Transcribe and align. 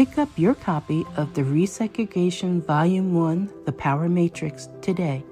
Pick 0.00 0.16
up 0.16 0.30
your 0.36 0.54
copy 0.54 1.04
of 1.18 1.34
the 1.34 1.42
Resegregation 1.42 2.64
Volume 2.64 3.12
1 3.12 3.52
The 3.66 3.72
Power 3.72 4.08
Matrix 4.08 4.70
today 4.80 5.22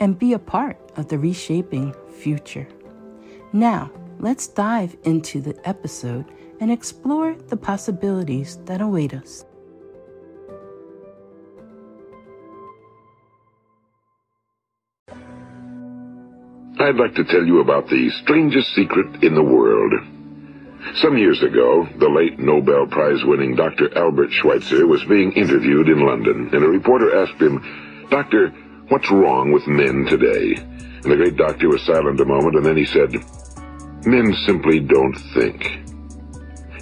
and 0.00 0.18
be 0.18 0.32
a 0.32 0.38
part 0.38 0.78
of 0.96 1.08
the 1.08 1.18
reshaping 1.18 1.94
future. 2.18 2.66
Now, 3.52 3.90
let's 4.18 4.46
dive 4.46 4.96
into 5.04 5.42
the 5.42 5.54
episode 5.68 6.24
and 6.60 6.72
explore 6.72 7.34
the 7.48 7.58
possibilities 7.58 8.56
that 8.64 8.80
await 8.80 9.12
us. 9.12 9.44
I'd 16.78 16.96
like 16.96 17.14
to 17.16 17.24
tell 17.24 17.44
you 17.44 17.60
about 17.60 17.90
the 17.90 18.08
strangest 18.22 18.74
secret 18.74 19.22
in 19.22 19.34
the 19.34 19.42
world. 19.42 19.92
Some 20.94 21.18
years 21.18 21.42
ago, 21.42 21.86
the 21.98 22.08
late 22.08 22.38
Nobel 22.38 22.86
Prize 22.86 23.22
winning 23.24 23.54
Dr. 23.54 23.96
Albert 23.98 24.30
Schweitzer 24.32 24.86
was 24.86 25.04
being 25.04 25.32
interviewed 25.32 25.88
in 25.88 26.06
London, 26.06 26.48
and 26.52 26.64
a 26.64 26.68
reporter 26.68 27.22
asked 27.22 27.40
him, 27.40 28.06
Doctor, 28.08 28.48
what's 28.88 29.10
wrong 29.10 29.52
with 29.52 29.66
men 29.66 30.06
today? 30.06 30.54
And 30.54 31.12
the 31.12 31.16
great 31.16 31.36
doctor 31.36 31.68
was 31.68 31.82
silent 31.82 32.20
a 32.20 32.24
moment, 32.24 32.56
and 32.56 32.64
then 32.64 32.76
he 32.76 32.86
said, 32.86 33.12
Men 34.06 34.32
simply 34.46 34.80
don't 34.80 35.14
think. 35.34 35.80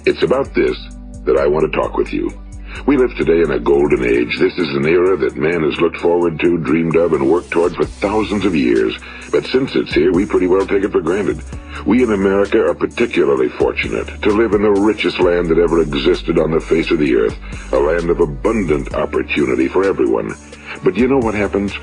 It's 0.05 0.23
about 0.23 0.53
this 0.53 0.77
that 1.25 1.37
I 1.37 1.47
want 1.47 1.71
to 1.71 1.77
talk 1.77 1.97
with 1.97 2.13
you. 2.13 2.29
We 2.83 2.97
live 2.97 3.15
today 3.15 3.41
in 3.41 3.51
a 3.51 3.59
golden 3.59 4.05
age. 4.05 4.37
This 4.37 4.53
is 4.59 4.69
an 4.75 4.85
era 4.85 5.17
that 5.17 5.37
man 5.37 5.63
has 5.63 5.79
looked 5.81 5.97
forward 5.97 6.39
to, 6.39 6.57
dreamed 6.59 6.95
of, 6.95 7.13
and 7.13 7.31
worked 7.31 7.49
toward 7.49 7.73
for 7.75 7.85
thousands 7.85 8.45
of 8.45 8.55
years. 8.55 8.95
But 9.31 9.47
since 9.47 9.75
it's 9.75 9.93
here, 9.93 10.11
we 10.11 10.25
pretty 10.25 10.45
well 10.45 10.67
take 10.67 10.83
it 10.83 10.91
for 10.91 11.01
granted. 11.01 11.41
We 11.87 12.03
in 12.03 12.11
America 12.11 12.63
are 12.63 12.75
particularly 12.75 13.49
fortunate 13.49 14.21
to 14.21 14.29
live 14.29 14.53
in 14.53 14.61
the 14.61 14.69
richest 14.69 15.19
land 15.19 15.47
that 15.47 15.57
ever 15.57 15.81
existed 15.81 16.37
on 16.37 16.51
the 16.51 16.59
face 16.59 16.91
of 16.91 16.99
the 16.99 17.15
earth, 17.15 17.37
a 17.73 17.79
land 17.79 18.09
of 18.11 18.19
abundant 18.19 18.93
opportunity 18.93 19.67
for 19.67 19.83
everyone. 19.83 20.35
But 20.83 20.95
you 20.95 21.07
know 21.07 21.19
what 21.19 21.33
happens? 21.33 21.73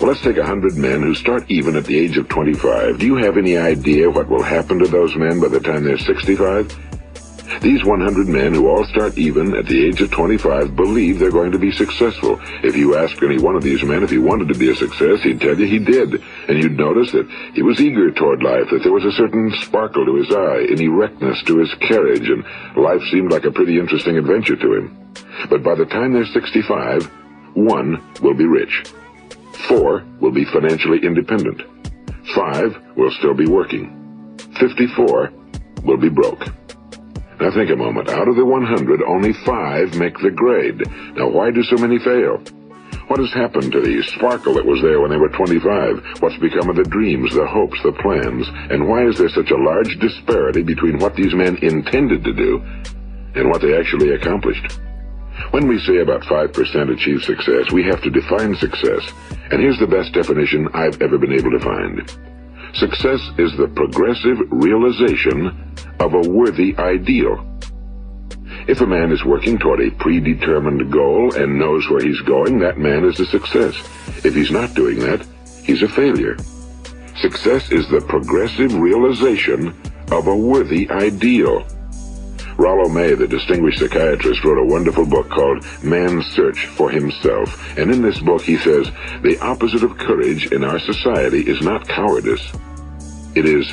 Well, 0.00 0.08
let's 0.08 0.22
take 0.22 0.38
a 0.38 0.46
hundred 0.46 0.76
men 0.76 1.02
who 1.02 1.14
start 1.14 1.50
even 1.50 1.76
at 1.76 1.84
the 1.84 1.98
age 1.98 2.16
of 2.16 2.28
25. 2.28 2.98
Do 2.98 3.06
you 3.06 3.16
have 3.16 3.36
any 3.36 3.58
idea 3.58 4.08
what 4.08 4.28
will 4.28 4.42
happen 4.42 4.78
to 4.78 4.86
those 4.86 5.14
men 5.16 5.40
by 5.40 5.48
the 5.48 5.60
time 5.60 5.84
they're 5.84 5.98
65? 5.98 6.87
These 7.60 7.84
100 7.84 8.28
men 8.28 8.54
who 8.54 8.68
all 8.68 8.84
start 8.84 9.18
even 9.18 9.56
at 9.56 9.66
the 9.66 9.86
age 9.86 10.00
of 10.00 10.10
25 10.10 10.76
believe 10.76 11.18
they're 11.18 11.30
going 11.30 11.52
to 11.52 11.58
be 11.58 11.72
successful. 11.72 12.38
If 12.62 12.76
you 12.76 12.96
ask 12.96 13.20
any 13.22 13.38
one 13.38 13.56
of 13.56 13.62
these 13.62 13.82
men 13.82 14.02
if 14.02 14.10
he 14.10 14.18
wanted 14.18 14.48
to 14.48 14.58
be 14.58 14.70
a 14.70 14.76
success, 14.76 15.22
he'd 15.22 15.40
tell 15.40 15.58
you 15.58 15.66
he 15.66 15.78
did. 15.78 16.22
And 16.48 16.62
you'd 16.62 16.76
notice 16.76 17.10
that 17.12 17.28
he 17.54 17.62
was 17.62 17.80
eager 17.80 18.10
toward 18.10 18.42
life, 18.42 18.70
that 18.70 18.82
there 18.82 18.92
was 18.92 19.04
a 19.04 19.12
certain 19.12 19.52
sparkle 19.62 20.04
to 20.06 20.14
his 20.16 20.30
eye, 20.30 20.66
an 20.70 20.80
erectness 20.80 21.42
to 21.44 21.58
his 21.58 21.74
carriage, 21.80 22.28
and 22.28 22.44
life 22.76 23.02
seemed 23.10 23.32
like 23.32 23.44
a 23.44 23.50
pretty 23.50 23.78
interesting 23.78 24.16
adventure 24.18 24.56
to 24.56 24.74
him. 24.74 25.12
But 25.50 25.62
by 25.62 25.74
the 25.74 25.86
time 25.86 26.12
they're 26.12 26.26
65, 26.26 27.10
one 27.54 28.02
will 28.22 28.34
be 28.34 28.46
rich. 28.46 28.84
Four 29.68 30.04
will 30.20 30.32
be 30.32 30.44
financially 30.44 30.98
independent. 31.02 31.62
Five 32.34 32.76
will 32.96 33.10
still 33.18 33.34
be 33.34 33.46
working. 33.46 34.36
54 34.60 35.32
will 35.84 35.96
be 35.96 36.08
broke. 36.08 36.44
Now 37.40 37.52
think 37.52 37.70
a 37.70 37.76
moment. 37.76 38.08
Out 38.08 38.26
of 38.26 38.36
the 38.36 38.44
100, 38.44 39.02
only 39.02 39.32
five 39.32 39.94
make 39.96 40.18
the 40.18 40.30
grade. 40.30 40.82
Now 41.16 41.28
why 41.28 41.50
do 41.50 41.62
so 41.62 41.76
many 41.76 41.98
fail? 41.98 42.42
What 43.06 43.20
has 43.20 43.32
happened 43.32 43.72
to 43.72 43.80
the 43.80 44.02
sparkle 44.02 44.54
that 44.54 44.66
was 44.66 44.82
there 44.82 45.00
when 45.00 45.10
they 45.10 45.16
were 45.16 45.30
25? 45.30 46.20
What's 46.20 46.36
become 46.38 46.68
of 46.68 46.76
the 46.76 46.82
dreams, 46.82 47.32
the 47.34 47.46
hopes, 47.46 47.80
the 47.82 47.92
plans? 47.92 48.46
And 48.70 48.86
why 48.86 49.06
is 49.06 49.16
there 49.16 49.30
such 49.30 49.50
a 49.50 49.56
large 49.56 49.98
disparity 49.98 50.62
between 50.62 50.98
what 50.98 51.14
these 51.14 51.32
men 51.32 51.56
intended 51.62 52.24
to 52.24 52.34
do 52.34 52.60
and 53.34 53.48
what 53.48 53.62
they 53.62 53.78
actually 53.78 54.10
accomplished? 54.10 54.78
When 55.52 55.68
we 55.68 55.78
say 55.78 55.98
about 55.98 56.22
5% 56.22 56.52
achieve 56.92 57.22
success, 57.22 57.72
we 57.72 57.84
have 57.84 58.02
to 58.02 58.10
define 58.10 58.56
success. 58.56 59.10
And 59.50 59.60
here's 59.62 59.78
the 59.78 59.86
best 59.86 60.12
definition 60.12 60.68
I've 60.74 61.00
ever 61.00 61.16
been 61.16 61.32
able 61.32 61.52
to 61.52 61.60
find. 61.60 62.27
Success 62.74 63.20
is 63.38 63.56
the 63.56 63.68
progressive 63.74 64.38
realization 64.50 65.74
of 66.00 66.14
a 66.14 66.28
worthy 66.28 66.76
ideal. 66.78 67.44
If 68.68 68.82
a 68.82 68.86
man 68.86 69.10
is 69.10 69.24
working 69.24 69.58
toward 69.58 69.80
a 69.80 69.90
predetermined 69.92 70.92
goal 70.92 71.34
and 71.34 71.58
knows 71.58 71.88
where 71.88 72.02
he's 72.02 72.20
going, 72.20 72.58
that 72.58 72.78
man 72.78 73.04
is 73.04 73.18
a 73.20 73.26
success. 73.26 73.74
If 74.24 74.34
he's 74.34 74.50
not 74.50 74.74
doing 74.74 74.98
that, 75.00 75.26
he's 75.64 75.82
a 75.82 75.88
failure. 75.88 76.36
Success 77.16 77.72
is 77.72 77.88
the 77.88 78.00
progressive 78.02 78.74
realization 78.74 79.74
of 80.12 80.26
a 80.26 80.36
worthy 80.36 80.88
ideal. 80.90 81.66
Rollo 82.58 82.88
May, 82.88 83.14
the 83.14 83.28
distinguished 83.28 83.78
psychiatrist, 83.78 84.42
wrote 84.42 84.58
a 84.58 84.66
wonderful 84.66 85.06
book 85.06 85.30
called 85.30 85.64
Man's 85.84 86.26
Search 86.26 86.66
for 86.66 86.90
Himself. 86.90 87.78
And 87.78 87.88
in 87.92 88.02
this 88.02 88.18
book, 88.18 88.42
he 88.42 88.56
says, 88.58 88.90
the 89.22 89.38
opposite 89.40 89.84
of 89.84 89.96
courage 89.96 90.50
in 90.50 90.64
our 90.64 90.80
society 90.80 91.40
is 91.42 91.62
not 91.62 91.86
cowardice. 91.86 92.52
It 93.36 93.46
is 93.46 93.72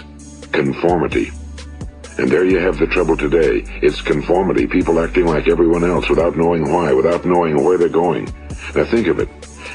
conformity. 0.51 1.31
And 2.19 2.29
there 2.29 2.45
you 2.45 2.59
have 2.59 2.77
the 2.77 2.85
trouble 2.85 3.17
today. 3.17 3.63
It's 3.81 4.03
conformity, 4.03 4.67
people 4.67 4.99
acting 4.99 5.25
like 5.25 5.47
everyone 5.47 5.83
else 5.83 6.07
without 6.07 6.37
knowing 6.37 6.71
why, 6.71 6.93
without 6.93 7.25
knowing 7.25 7.63
where 7.63 7.79
they're 7.79 7.89
going. 7.89 8.25
Now 8.75 8.85
think 8.85 9.07
of 9.07 9.17
it. 9.17 9.29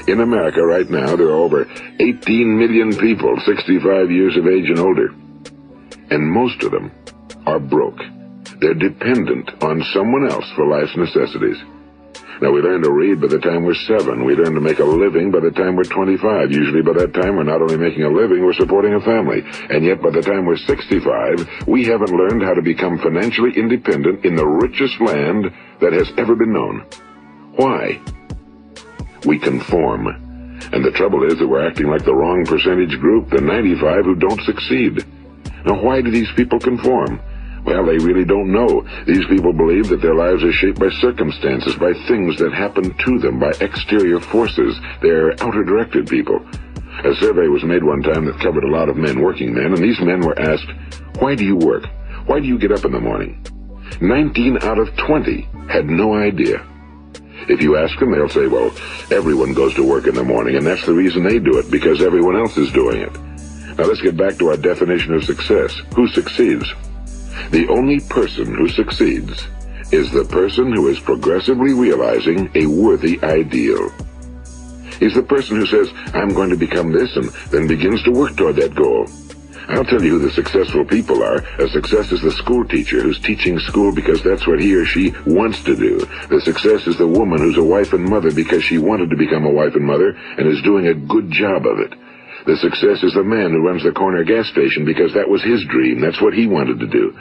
In 0.07 0.21
America 0.21 0.65
right 0.65 0.89
now, 0.89 1.17
there 1.17 1.27
are 1.27 1.43
over 1.43 1.69
18 1.99 2.57
million 2.57 2.95
people 2.95 3.37
65 3.45 4.09
years 4.09 4.37
of 4.37 4.47
age 4.47 4.69
and 4.69 4.79
older. 4.79 5.13
And 6.09 6.31
most 6.31 6.63
of 6.63 6.71
them 6.71 6.91
are 7.45 7.59
broke. 7.59 7.99
They're 8.61 8.75
dependent 8.75 9.49
on 9.63 9.81
someone 9.91 10.29
else 10.29 10.45
for 10.55 10.67
life's 10.67 10.95
necessities. 10.95 11.57
Now, 12.41 12.51
we 12.51 12.61
learn 12.61 12.83
to 12.83 12.91
read 12.91 13.19
by 13.19 13.27
the 13.27 13.39
time 13.39 13.65
we're 13.65 13.73
seven. 13.73 14.23
We 14.23 14.35
learn 14.35 14.53
to 14.53 14.61
make 14.61 14.77
a 14.77 14.83
living 14.83 15.31
by 15.31 15.39
the 15.39 15.49
time 15.49 15.75
we're 15.75 15.83
25. 15.83 16.51
Usually 16.51 16.81
by 16.81 16.93
that 16.93 17.13
time, 17.13 17.37
we're 17.37 17.43
not 17.43 17.61
only 17.61 17.77
making 17.77 18.03
a 18.03 18.09
living, 18.09 18.45
we're 18.45 18.53
supporting 18.53 18.93
a 18.93 19.01
family. 19.01 19.41
And 19.69 19.83
yet, 19.83 20.01
by 20.01 20.11
the 20.11 20.21
time 20.21 20.45
we're 20.45 20.57
65, 20.57 21.67
we 21.67 21.85
haven't 21.85 22.13
learned 22.13 22.43
how 22.43 22.53
to 22.53 22.61
become 22.61 22.99
financially 22.99 23.51
independent 23.57 24.25
in 24.25 24.35
the 24.35 24.45
richest 24.45 25.01
land 25.01 25.45
that 25.81 25.93
has 25.93 26.09
ever 26.17 26.35
been 26.35 26.53
known. 26.53 26.85
Why? 27.55 28.01
We 29.25 29.39
conform. 29.39 30.07
And 30.73 30.85
the 30.85 30.91
trouble 30.91 31.25
is 31.25 31.37
that 31.39 31.47
we're 31.47 31.67
acting 31.67 31.87
like 31.87 32.05
the 32.05 32.13
wrong 32.13 32.45
percentage 32.45 32.97
group, 32.99 33.29
the 33.29 33.41
95 33.41 34.05
who 34.05 34.15
don't 34.15 34.41
succeed. 34.41 35.05
Now, 35.65 35.81
why 35.81 36.01
do 36.01 36.11
these 36.11 36.31
people 36.35 36.59
conform? 36.59 37.21
Well, 37.65 37.85
they 37.85 37.97
really 37.97 38.25
don't 38.25 38.51
know. 38.51 38.85
These 39.05 39.25
people 39.27 39.53
believe 39.53 39.87
that 39.89 40.01
their 40.01 40.15
lives 40.15 40.43
are 40.43 40.51
shaped 40.51 40.79
by 40.79 40.89
circumstances, 40.99 41.75
by 41.75 41.93
things 42.07 42.37
that 42.39 42.53
happen 42.53 42.93
to 42.97 43.19
them, 43.19 43.39
by 43.39 43.51
exterior 43.61 44.19
forces. 44.19 44.79
They're 45.01 45.31
outer-directed 45.43 46.07
people. 46.07 46.39
A 47.03 47.15
survey 47.15 47.47
was 47.47 47.63
made 47.63 47.83
one 47.83 48.01
time 48.03 48.25
that 48.25 48.39
covered 48.39 48.63
a 48.63 48.71
lot 48.71 48.89
of 48.89 48.97
men, 48.97 49.21
working 49.21 49.53
men, 49.53 49.73
and 49.73 49.77
these 49.77 49.99
men 50.01 50.21
were 50.21 50.37
asked, 50.39 50.69
why 51.19 51.35
do 51.35 51.45
you 51.45 51.55
work? 51.55 51.85
Why 52.25 52.39
do 52.39 52.47
you 52.47 52.57
get 52.57 52.71
up 52.71 52.85
in 52.85 52.91
the 52.91 52.99
morning? 52.99 53.45
19 54.01 54.63
out 54.63 54.79
of 54.79 54.95
20 54.97 55.47
had 55.69 55.85
no 55.85 56.15
idea. 56.15 56.65
If 57.49 57.61
you 57.61 57.77
ask 57.77 57.97
them, 57.99 58.11
they'll 58.11 58.29
say, 58.29 58.47
well, 58.47 58.71
everyone 59.09 59.53
goes 59.53 59.73
to 59.75 59.87
work 59.87 60.07
in 60.07 60.15
the 60.15 60.23
morning, 60.23 60.55
and 60.55 60.65
that's 60.65 60.85
the 60.85 60.93
reason 60.93 61.23
they 61.23 61.39
do 61.39 61.57
it, 61.57 61.71
because 61.71 62.01
everyone 62.01 62.37
else 62.37 62.57
is 62.57 62.71
doing 62.71 63.01
it. 63.01 63.13
Now 63.77 63.85
let's 63.85 64.01
get 64.01 64.17
back 64.17 64.37
to 64.37 64.49
our 64.49 64.57
definition 64.57 65.13
of 65.13 65.23
success. 65.23 65.79
Who 65.95 66.07
succeeds? 66.09 66.71
The 67.51 67.67
only 67.67 67.99
person 67.99 68.55
who 68.55 68.69
succeeds 68.69 69.45
is 69.91 70.09
the 70.09 70.23
person 70.23 70.71
who 70.71 70.87
is 70.87 71.01
progressively 71.01 71.73
realizing 71.73 72.49
a 72.55 72.65
worthy 72.65 73.21
ideal. 73.23 73.89
He's 74.99 75.15
the 75.15 75.23
person 75.27 75.57
who 75.57 75.65
says, 75.65 75.91
I'm 76.13 76.29
going 76.29 76.49
to 76.51 76.55
become 76.55 76.93
this, 76.93 77.13
and 77.17 77.25
then 77.51 77.67
begins 77.67 78.01
to 78.03 78.11
work 78.11 78.37
toward 78.37 78.55
that 78.55 78.73
goal. 78.73 79.05
I'll 79.67 79.83
tell 79.83 80.01
you 80.01 80.11
who 80.11 80.19
the 80.19 80.31
successful 80.31 80.85
people 80.85 81.21
are. 81.21 81.43
A 81.59 81.67
success 81.67 82.13
is 82.13 82.21
the 82.21 82.31
school 82.31 82.63
teacher 82.63 83.01
who's 83.01 83.19
teaching 83.19 83.59
school 83.59 83.93
because 83.93 84.23
that's 84.23 84.47
what 84.47 84.61
he 84.61 84.73
or 84.73 84.85
she 84.85 85.13
wants 85.25 85.61
to 85.63 85.75
do. 85.75 85.99
The 86.29 86.39
success 86.45 86.87
is 86.87 86.97
the 86.97 87.07
woman 87.07 87.39
who's 87.39 87.57
a 87.57 87.63
wife 87.63 87.91
and 87.91 88.05
mother 88.05 88.31
because 88.31 88.63
she 88.63 88.77
wanted 88.77 89.09
to 89.09 89.17
become 89.17 89.45
a 89.45 89.51
wife 89.51 89.75
and 89.75 89.85
mother 89.85 90.11
and 90.37 90.47
is 90.47 90.61
doing 90.63 90.87
a 90.87 90.93
good 90.93 91.29
job 91.31 91.65
of 91.65 91.79
it. 91.79 91.93
The 92.45 92.57
success 92.57 93.03
is 93.03 93.13
the 93.13 93.23
man 93.23 93.51
who 93.51 93.67
runs 93.67 93.83
the 93.83 93.91
corner 93.91 94.23
gas 94.23 94.47
station 94.47 94.85
because 94.85 95.13
that 95.13 95.29
was 95.29 95.43
his 95.43 95.65
dream. 95.65 95.99
That's 95.99 96.21
what 96.21 96.33
he 96.33 96.47
wanted 96.47 96.79
to 96.79 96.87
do. 96.87 97.17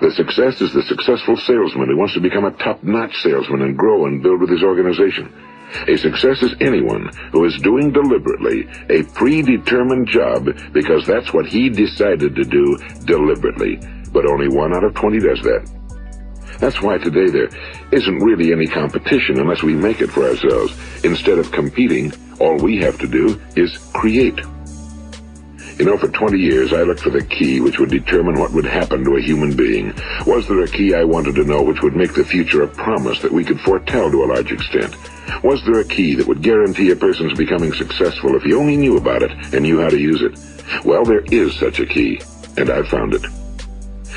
The 0.00 0.10
success 0.12 0.60
is 0.60 0.72
the 0.72 0.82
successful 0.82 1.36
salesman 1.36 1.88
who 1.88 1.96
wants 1.96 2.14
to 2.14 2.20
become 2.20 2.44
a 2.44 2.52
top-notch 2.52 3.22
salesman 3.22 3.62
and 3.62 3.76
grow 3.76 4.06
and 4.06 4.22
build 4.22 4.40
with 4.40 4.50
his 4.50 4.62
organization. 4.62 5.32
A 5.88 5.96
success 5.96 6.42
is 6.42 6.54
anyone 6.60 7.10
who 7.32 7.44
is 7.44 7.56
doing 7.58 7.92
deliberately 7.92 8.68
a 8.88 9.02
predetermined 9.14 10.08
job 10.08 10.48
because 10.72 11.06
that's 11.06 11.32
what 11.32 11.46
he 11.46 11.68
decided 11.68 12.34
to 12.34 12.44
do 12.44 12.76
deliberately. 13.04 13.80
But 14.12 14.26
only 14.26 14.48
one 14.48 14.74
out 14.74 14.84
of 14.84 14.94
20 14.94 15.18
does 15.20 15.40
that. 15.42 15.68
That's 16.58 16.82
why 16.82 16.98
today 16.98 17.30
there 17.30 17.48
isn't 17.92 18.18
really 18.18 18.52
any 18.52 18.66
competition 18.66 19.38
unless 19.38 19.62
we 19.62 19.74
make 19.74 20.00
it 20.00 20.10
for 20.10 20.28
ourselves. 20.28 20.76
Instead 21.04 21.38
of 21.38 21.50
competing, 21.52 22.12
all 22.38 22.56
we 22.56 22.78
have 22.78 22.98
to 22.98 23.06
do 23.06 23.40
is 23.56 23.78
create. 23.94 24.40
You 25.80 25.86
know, 25.86 25.96
for 25.96 26.08
20 26.08 26.38
years 26.38 26.74
I 26.74 26.82
looked 26.82 27.00
for 27.00 27.08
the 27.08 27.24
key 27.24 27.62
which 27.62 27.78
would 27.78 27.88
determine 27.88 28.38
what 28.38 28.52
would 28.52 28.66
happen 28.66 29.02
to 29.02 29.16
a 29.16 29.22
human 29.22 29.56
being. 29.56 29.94
Was 30.26 30.46
there 30.46 30.62
a 30.62 30.68
key 30.68 30.92
I 30.92 31.04
wanted 31.04 31.36
to 31.36 31.44
know 31.44 31.62
which 31.62 31.80
would 31.80 31.96
make 31.96 32.12
the 32.12 32.22
future 32.22 32.62
a 32.62 32.68
promise 32.68 33.18
that 33.22 33.32
we 33.32 33.44
could 33.44 33.58
foretell 33.62 34.10
to 34.10 34.22
a 34.22 34.26
large 34.26 34.52
extent? 34.52 34.94
Was 35.42 35.64
there 35.64 35.80
a 35.80 35.84
key 35.86 36.16
that 36.16 36.26
would 36.26 36.42
guarantee 36.42 36.90
a 36.90 36.96
person's 36.96 37.32
becoming 37.32 37.72
successful 37.72 38.36
if 38.36 38.42
he 38.42 38.52
only 38.52 38.76
knew 38.76 38.98
about 38.98 39.22
it 39.22 39.30
and 39.54 39.62
knew 39.62 39.80
how 39.80 39.88
to 39.88 39.98
use 39.98 40.20
it? 40.20 40.38
Well, 40.84 41.02
there 41.06 41.24
is 41.32 41.58
such 41.58 41.80
a 41.80 41.86
key, 41.86 42.20
and 42.58 42.68
I've 42.68 42.88
found 42.88 43.14
it. 43.14 43.24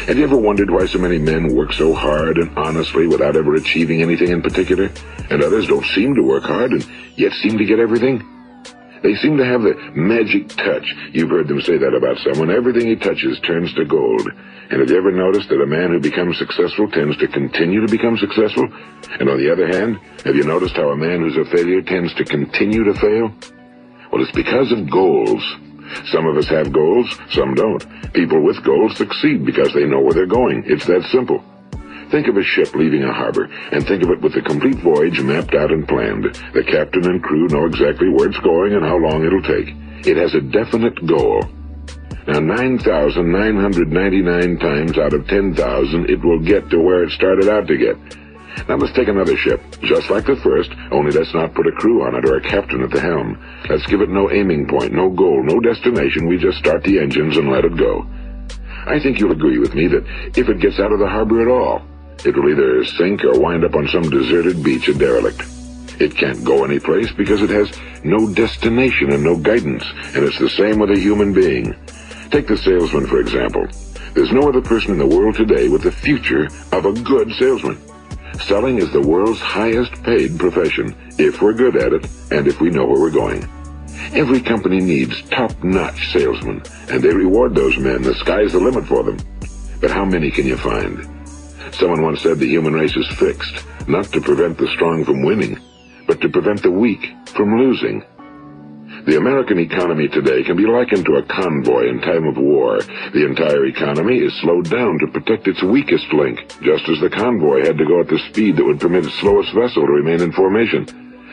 Have 0.07 0.17
you 0.17 0.25
ever 0.25 0.35
wondered 0.35 0.69
why 0.69 0.85
so 0.85 0.99
many 0.99 1.17
men 1.17 1.55
work 1.55 1.71
so 1.71 1.93
hard 1.93 2.39
and 2.39 2.51
honestly 2.57 3.07
without 3.07 3.37
ever 3.37 3.55
achieving 3.55 4.01
anything 4.01 4.31
in 4.31 4.41
particular, 4.41 4.91
and 5.29 5.41
others 5.41 5.67
don't 5.67 5.85
seem 5.85 6.13
to 6.15 6.23
work 6.23 6.43
hard 6.43 6.73
and 6.73 6.85
yet 7.15 7.31
seem 7.41 7.57
to 7.57 7.63
get 7.63 7.79
everything? 7.79 8.21
They 9.03 9.15
seem 9.15 9.35
to 9.37 9.45
have 9.45 9.61
the 9.61 9.75
magic 9.93 10.47
touch. 10.47 10.87
You've 11.11 11.29
heard 11.29 11.49
them 11.49 11.61
say 11.61 11.77
that 11.77 11.93
about 11.93 12.17
someone. 12.23 12.49
Everything 12.49 12.87
he 12.87 12.95
touches 12.95 13.37
turns 13.41 13.73
to 13.75 13.83
gold. 13.83 14.31
And 14.71 14.79
have 14.79 14.89
you 14.89 14.97
ever 14.97 15.11
noticed 15.11 15.49
that 15.49 15.61
a 15.61 15.67
man 15.67 15.91
who 15.91 15.99
becomes 15.99 16.39
successful 16.39 16.89
tends 16.89 17.17
to 17.17 17.27
continue 17.27 17.85
to 17.85 17.91
become 17.91 18.17
successful? 18.17 18.63
And 19.19 19.29
on 19.29 19.37
the 19.37 19.51
other 19.51 19.67
hand, 19.67 19.99
have 20.23 20.35
you 20.35 20.45
noticed 20.45 20.75
how 20.75 20.89
a 20.89 20.95
man 20.95 21.19
who's 21.19 21.35
a 21.35 21.43
failure 21.51 21.81
tends 21.81 22.15
to 22.15 22.23
continue 22.23 22.85
to 22.85 22.93
fail? 22.95 23.35
Well, 24.09 24.23
it's 24.23 24.31
because 24.31 24.71
of 24.71 24.89
goals. 24.89 25.43
Some 26.05 26.25
of 26.25 26.37
us 26.37 26.47
have 26.47 26.71
goals, 26.71 27.13
some 27.29 27.55
don't. 27.55 27.83
People 28.13 28.41
with 28.41 28.63
goals 28.63 28.95
succeed 28.95 29.45
because 29.45 29.73
they 29.73 29.85
know 29.85 29.99
where 29.99 30.13
they're 30.13 30.25
going. 30.25 30.63
It's 30.65 30.85
that 30.85 31.03
simple. 31.11 31.43
Think 32.13 32.27
of 32.27 32.37
a 32.37 32.43
ship 32.43 32.75
leaving 32.75 33.01
a 33.01 33.11
harbor, 33.11 33.49
and 33.71 33.87
think 33.87 34.03
of 34.03 34.11
it 34.11 34.21
with 34.21 34.35
the 34.35 34.41
complete 34.43 34.77
voyage 34.85 35.19
mapped 35.19 35.55
out 35.55 35.71
and 35.71 35.87
planned. 35.87 36.25
The 36.53 36.63
captain 36.63 37.09
and 37.09 37.23
crew 37.23 37.47
know 37.47 37.65
exactly 37.65 38.07
where 38.07 38.29
it's 38.29 38.37
going 38.45 38.75
and 38.75 38.85
how 38.85 38.97
long 38.97 39.25
it'll 39.25 39.41
take. 39.41 39.73
It 40.05 40.17
has 40.17 40.35
a 40.35 40.41
definite 40.41 41.03
goal. 41.07 41.41
Now, 42.27 42.37
9,999 42.37 44.59
times 44.59 44.99
out 44.99 45.15
of 45.15 45.25
10,000, 45.25 46.07
it 46.07 46.23
will 46.23 46.37
get 46.37 46.69
to 46.69 46.79
where 46.79 47.03
it 47.03 47.09
started 47.13 47.49
out 47.49 47.65
to 47.65 47.77
get. 47.81 47.97
Now 48.69 48.77
let's 48.77 48.93
take 48.93 49.07
another 49.07 49.35
ship, 49.35 49.59
just 49.81 50.11
like 50.11 50.27
the 50.27 50.35
first, 50.45 50.69
only 50.91 51.09
let's 51.17 51.33
not 51.33 51.55
put 51.55 51.65
a 51.65 51.71
crew 51.71 52.05
on 52.05 52.13
it 52.13 52.29
or 52.29 52.37
a 52.37 52.41
captain 52.41 52.83
at 52.83 52.91
the 52.91 53.01
helm. 53.01 53.39
Let's 53.67 53.87
give 53.87 54.01
it 54.01 54.09
no 54.09 54.29
aiming 54.29 54.67
point, 54.67 54.93
no 54.93 55.09
goal, 55.09 55.41
no 55.41 55.59
destination. 55.59 56.27
We 56.27 56.37
just 56.37 56.59
start 56.59 56.83
the 56.83 56.99
engines 56.99 57.37
and 57.37 57.49
let 57.49 57.65
it 57.65 57.75
go. 57.75 58.05
I 58.85 58.99
think 59.01 59.17
you'll 59.17 59.31
agree 59.31 59.57
with 59.57 59.73
me 59.73 59.87
that 59.87 60.05
if 60.37 60.47
it 60.47 60.59
gets 60.59 60.79
out 60.79 60.91
of 60.91 60.99
the 60.99 61.09
harbor 61.09 61.41
at 61.41 61.47
all, 61.47 61.81
it 62.25 62.35
will 62.35 62.49
either 62.49 62.85
sink 62.85 63.23
or 63.23 63.39
wind 63.39 63.65
up 63.65 63.75
on 63.75 63.87
some 63.87 64.09
deserted 64.09 64.63
beach, 64.63 64.87
a 64.87 64.93
derelict. 64.93 65.41
It 65.99 66.15
can't 66.15 66.43
go 66.43 66.63
anyplace 66.63 67.11
because 67.11 67.41
it 67.41 67.49
has 67.49 67.71
no 68.03 68.31
destination 68.33 69.11
and 69.11 69.23
no 69.23 69.37
guidance, 69.37 69.83
and 70.15 70.23
it's 70.23 70.39
the 70.39 70.49
same 70.49 70.79
with 70.79 70.91
a 70.91 70.99
human 70.99 71.33
being. 71.33 71.75
Take 72.31 72.47
the 72.47 72.57
salesman, 72.57 73.05
for 73.05 73.19
example. 73.19 73.67
There's 74.13 74.31
no 74.31 74.47
other 74.47 74.61
person 74.61 74.91
in 74.91 74.97
the 74.97 75.07
world 75.07 75.35
today 75.35 75.67
with 75.67 75.83
the 75.83 75.91
future 75.91 76.47
of 76.71 76.85
a 76.85 76.93
good 76.93 77.31
salesman. 77.33 77.79
Selling 78.41 78.79
is 78.79 78.91
the 78.91 79.01
world's 79.01 79.39
highest 79.39 79.91
paid 80.03 80.39
profession, 80.39 80.95
if 81.17 81.41
we're 81.41 81.53
good 81.53 81.75
at 81.75 81.93
it, 81.93 82.07
and 82.31 82.47
if 82.47 82.59
we 82.59 82.69
know 82.69 82.85
where 82.85 82.99
we're 82.99 83.11
going. 83.11 83.47
Every 84.13 84.41
company 84.41 84.79
needs 84.79 85.21
top-notch 85.29 86.11
salesmen, 86.11 86.63
and 86.89 87.01
they 87.01 87.13
reward 87.13 87.55
those 87.55 87.77
men. 87.77 88.01
The 88.01 88.15
sky's 88.15 88.51
the 88.51 88.59
limit 88.59 88.85
for 88.87 89.03
them. 89.03 89.17
But 89.79 89.91
how 89.91 90.05
many 90.05 90.31
can 90.31 90.45
you 90.45 90.57
find? 90.57 91.12
Someone 91.79 92.03
once 92.03 92.21
said 92.21 92.37
the 92.37 92.47
human 92.47 92.73
race 92.73 92.95
is 92.95 93.07
fixed, 93.17 93.65
not 93.87 94.05
to 94.13 94.21
prevent 94.21 94.57
the 94.57 94.67
strong 94.75 95.03
from 95.03 95.23
winning, 95.23 95.59
but 96.07 96.21
to 96.21 96.29
prevent 96.29 96.61
the 96.61 96.71
weak 96.71 97.01
from 97.33 97.57
losing. 97.57 98.03
The 99.05 99.17
American 99.17 99.59
economy 99.59 100.07
today 100.07 100.43
can 100.43 100.55
be 100.55 100.67
likened 100.67 101.05
to 101.05 101.15
a 101.15 101.23
convoy 101.23 101.89
in 101.89 101.99
time 101.99 102.25
of 102.25 102.37
war. 102.37 102.79
The 103.11 103.25
entire 103.25 103.65
economy 103.65 104.19
is 104.19 104.33
slowed 104.41 104.69
down 104.69 104.99
to 104.99 105.07
protect 105.07 105.47
its 105.47 105.63
weakest 105.63 106.13
link, 106.13 106.39
just 106.61 106.87
as 106.87 107.01
the 107.01 107.09
convoy 107.09 107.65
had 107.65 107.77
to 107.79 107.85
go 107.85 107.99
at 107.99 108.07
the 108.07 108.21
speed 108.29 108.55
that 108.55 108.63
would 108.63 108.79
permit 108.79 109.05
its 109.05 109.19
slowest 109.19 109.53
vessel 109.53 109.85
to 109.85 109.91
remain 109.91 110.21
in 110.21 110.31
formation. 110.31 110.85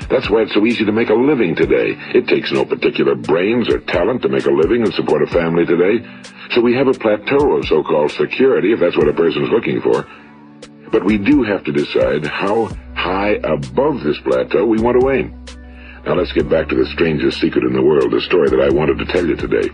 That's 0.08 0.30
why 0.30 0.42
it's 0.42 0.54
so 0.54 0.64
easy 0.64 0.84
to 0.84 0.92
make 0.92 1.10
a 1.10 1.14
living 1.14 1.54
today. 1.54 1.94
It 2.14 2.26
takes 2.26 2.50
no 2.50 2.64
particular 2.64 3.14
brains 3.14 3.68
or 3.68 3.78
talent 3.80 4.22
to 4.22 4.28
make 4.28 4.46
a 4.46 4.50
living 4.50 4.82
and 4.82 4.94
support 4.94 5.22
a 5.22 5.26
family 5.26 5.66
today. 5.66 6.02
So 6.50 6.62
we 6.62 6.74
have 6.74 6.88
a 6.88 6.94
plateau 6.94 7.52
of 7.52 7.66
so-called 7.66 8.10
security, 8.12 8.72
if 8.72 8.80
that's 8.80 8.96
what 8.96 9.08
a 9.08 9.12
person 9.12 9.44
is 9.44 9.50
looking 9.50 9.80
for. 9.82 10.08
But 10.92 11.04
we 11.04 11.18
do 11.18 11.42
have 11.42 11.64
to 11.64 11.72
decide 11.72 12.26
how 12.26 12.70
high 12.94 13.38
above 13.44 14.02
this 14.02 14.18
plateau 14.20 14.66
we 14.66 14.80
want 14.80 15.00
to 15.00 15.10
aim. 15.10 15.44
Now 16.04 16.14
let's 16.14 16.32
get 16.32 16.48
back 16.48 16.68
to 16.68 16.74
the 16.74 16.86
strangest 16.86 17.40
secret 17.40 17.64
in 17.64 17.72
the 17.72 17.82
world, 17.82 18.10
the 18.10 18.20
story 18.22 18.48
that 18.50 18.60
I 18.60 18.74
wanted 18.74 18.98
to 18.98 19.12
tell 19.12 19.26
you 19.26 19.36
today. 19.36 19.68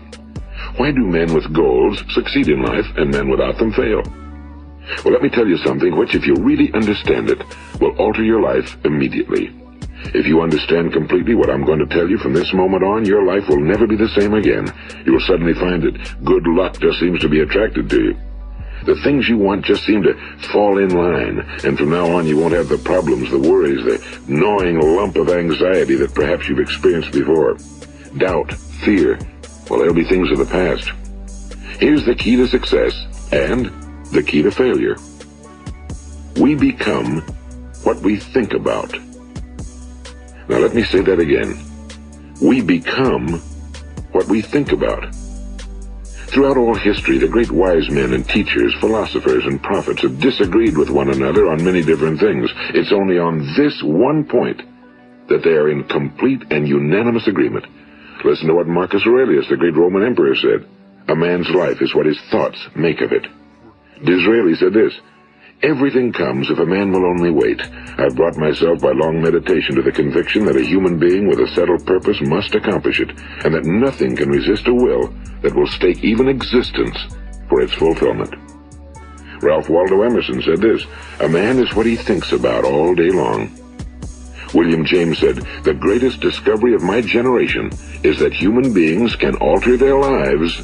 Why 0.77 0.91
do 0.91 0.99
men 0.99 1.33
with 1.33 1.53
goals 1.53 2.03
succeed 2.13 2.49
in 2.49 2.61
life 2.61 2.85
and 2.97 3.11
men 3.11 3.29
without 3.29 3.57
them 3.57 3.73
fail? 3.73 4.03
Well, 5.03 5.13
let 5.13 5.21
me 5.21 5.29
tell 5.29 5.47
you 5.47 5.57
something 5.57 5.97
which, 5.97 6.15
if 6.15 6.25
you 6.25 6.35
really 6.35 6.71
understand 6.73 7.29
it, 7.29 7.41
will 7.81 7.95
alter 7.97 8.23
your 8.23 8.41
life 8.41 8.77
immediately. 8.85 9.51
If 10.13 10.27
you 10.27 10.41
understand 10.41 10.93
completely 10.93 11.35
what 11.35 11.49
I'm 11.49 11.65
going 11.65 11.79
to 11.79 11.87
tell 11.87 12.07
you 12.07 12.17
from 12.19 12.33
this 12.33 12.53
moment 12.53 12.83
on, 12.83 13.05
your 13.05 13.25
life 13.25 13.49
will 13.49 13.59
never 13.59 13.87
be 13.87 13.97
the 13.97 14.07
same 14.09 14.33
again. 14.33 14.71
You 15.05 15.13
will 15.13 15.25
suddenly 15.27 15.53
find 15.53 15.81
that 15.83 16.23
good 16.23 16.45
luck 16.47 16.79
just 16.79 16.99
seems 16.99 17.19
to 17.21 17.29
be 17.29 17.41
attracted 17.41 17.89
to 17.89 18.01
you. 18.01 18.26
The 18.85 18.99
things 19.03 19.27
you 19.27 19.37
want 19.37 19.65
just 19.65 19.85
seem 19.85 20.03
to 20.03 20.13
fall 20.51 20.77
in 20.77 20.95
line, 20.95 21.39
and 21.63 21.77
from 21.77 21.89
now 21.89 22.11
on 22.15 22.27
you 22.27 22.37
won't 22.37 22.53
have 22.53 22.69
the 22.69 22.77
problems, 22.77 23.29
the 23.31 23.39
worries, 23.39 23.83
the 23.83 24.31
gnawing 24.31 24.79
lump 24.79 25.17
of 25.17 25.29
anxiety 25.29 25.95
that 25.95 26.13
perhaps 26.13 26.47
you've 26.47 26.59
experienced 26.59 27.11
before. 27.11 27.57
Doubt, 28.17 28.53
fear, 28.53 29.19
well, 29.69 29.79
they'll 29.79 29.93
be 29.93 30.05
things 30.05 30.31
of 30.31 30.37
the 30.37 30.45
past. 30.45 30.91
Here's 31.79 32.05
the 32.05 32.15
key 32.15 32.35
to 32.37 32.47
success 32.47 32.93
and 33.31 33.65
the 34.11 34.23
key 34.23 34.41
to 34.41 34.51
failure. 34.51 34.95
We 36.37 36.55
become 36.55 37.21
what 37.83 37.99
we 37.99 38.17
think 38.17 38.53
about. 38.53 38.93
Now 40.47 40.59
let 40.59 40.73
me 40.73 40.83
say 40.83 41.01
that 41.01 41.19
again. 41.19 41.59
We 42.41 42.61
become 42.61 43.39
what 44.11 44.27
we 44.27 44.41
think 44.41 44.71
about. 44.71 45.13
Throughout 46.27 46.57
all 46.57 46.75
history, 46.75 47.17
the 47.17 47.27
great 47.27 47.51
wise 47.51 47.89
men 47.89 48.13
and 48.13 48.27
teachers, 48.27 48.75
philosophers 48.79 49.45
and 49.45 49.63
prophets 49.63 50.01
have 50.01 50.19
disagreed 50.19 50.77
with 50.77 50.89
one 50.89 51.09
another 51.09 51.49
on 51.49 51.63
many 51.63 51.81
different 51.81 52.19
things. 52.19 52.51
It's 52.73 52.91
only 52.91 53.17
on 53.17 53.39
this 53.55 53.81
one 53.81 54.25
point 54.25 54.61
that 55.29 55.41
they 55.43 55.51
are 55.51 55.69
in 55.69 55.85
complete 55.85 56.43
and 56.51 56.67
unanimous 56.67 57.27
agreement. 57.27 57.65
Listen 58.25 58.47
to 58.47 58.55
what 58.55 58.67
Marcus 58.67 59.03
Aurelius, 59.05 59.47
the 59.49 59.57
great 59.57 59.75
Roman 59.75 60.03
emperor, 60.03 60.35
said. 60.35 60.67
A 61.07 61.15
man's 61.15 61.49
life 61.49 61.81
is 61.81 61.95
what 61.95 62.05
his 62.05 62.19
thoughts 62.29 62.59
make 62.75 62.99
of 62.99 63.13
it. 63.13 63.25
Disraeli 64.03 64.55
said 64.55 64.73
this, 64.73 64.93
Everything 65.63 66.13
comes 66.13 66.51
if 66.51 66.59
a 66.59 66.65
man 66.65 66.91
will 66.91 67.05
only 67.05 67.31
wait. 67.31 67.59
I've 67.97 68.15
brought 68.15 68.37
myself 68.37 68.79
by 68.79 68.91
long 68.91 69.19
meditation 69.19 69.75
to 69.75 69.81
the 69.81 69.91
conviction 69.91 70.45
that 70.45 70.55
a 70.55 70.63
human 70.63 70.99
being 70.99 71.27
with 71.27 71.39
a 71.39 71.47
settled 71.47 71.83
purpose 71.83 72.21
must 72.21 72.53
accomplish 72.53 72.99
it, 72.99 73.09
and 73.43 73.55
that 73.55 73.65
nothing 73.65 74.15
can 74.15 74.29
resist 74.29 74.67
a 74.67 74.73
will 74.73 75.11
that 75.41 75.55
will 75.55 75.65
stake 75.65 76.03
even 76.03 76.27
existence 76.27 76.97
for 77.49 77.61
its 77.61 77.73
fulfillment. 77.73 78.35
Ralph 79.41 79.67
Waldo 79.67 80.03
Emerson 80.03 80.43
said 80.43 80.61
this, 80.61 80.85
A 81.21 81.27
man 81.27 81.57
is 81.57 81.73
what 81.73 81.87
he 81.87 81.95
thinks 81.95 82.33
about 82.33 82.63
all 82.63 82.93
day 82.93 83.09
long. 83.09 83.51
William 84.53 84.85
James 84.85 85.17
said, 85.17 85.37
The 85.63 85.73
greatest 85.73 86.21
discovery 86.21 86.75
of 86.75 86.83
my 86.83 87.01
generation 87.01 87.71
is 88.03 88.19
that 88.19 88.33
human 88.33 88.73
beings 88.73 89.15
can 89.15 89.35
alter 89.37 89.75
their 89.75 89.97
lives 89.97 90.61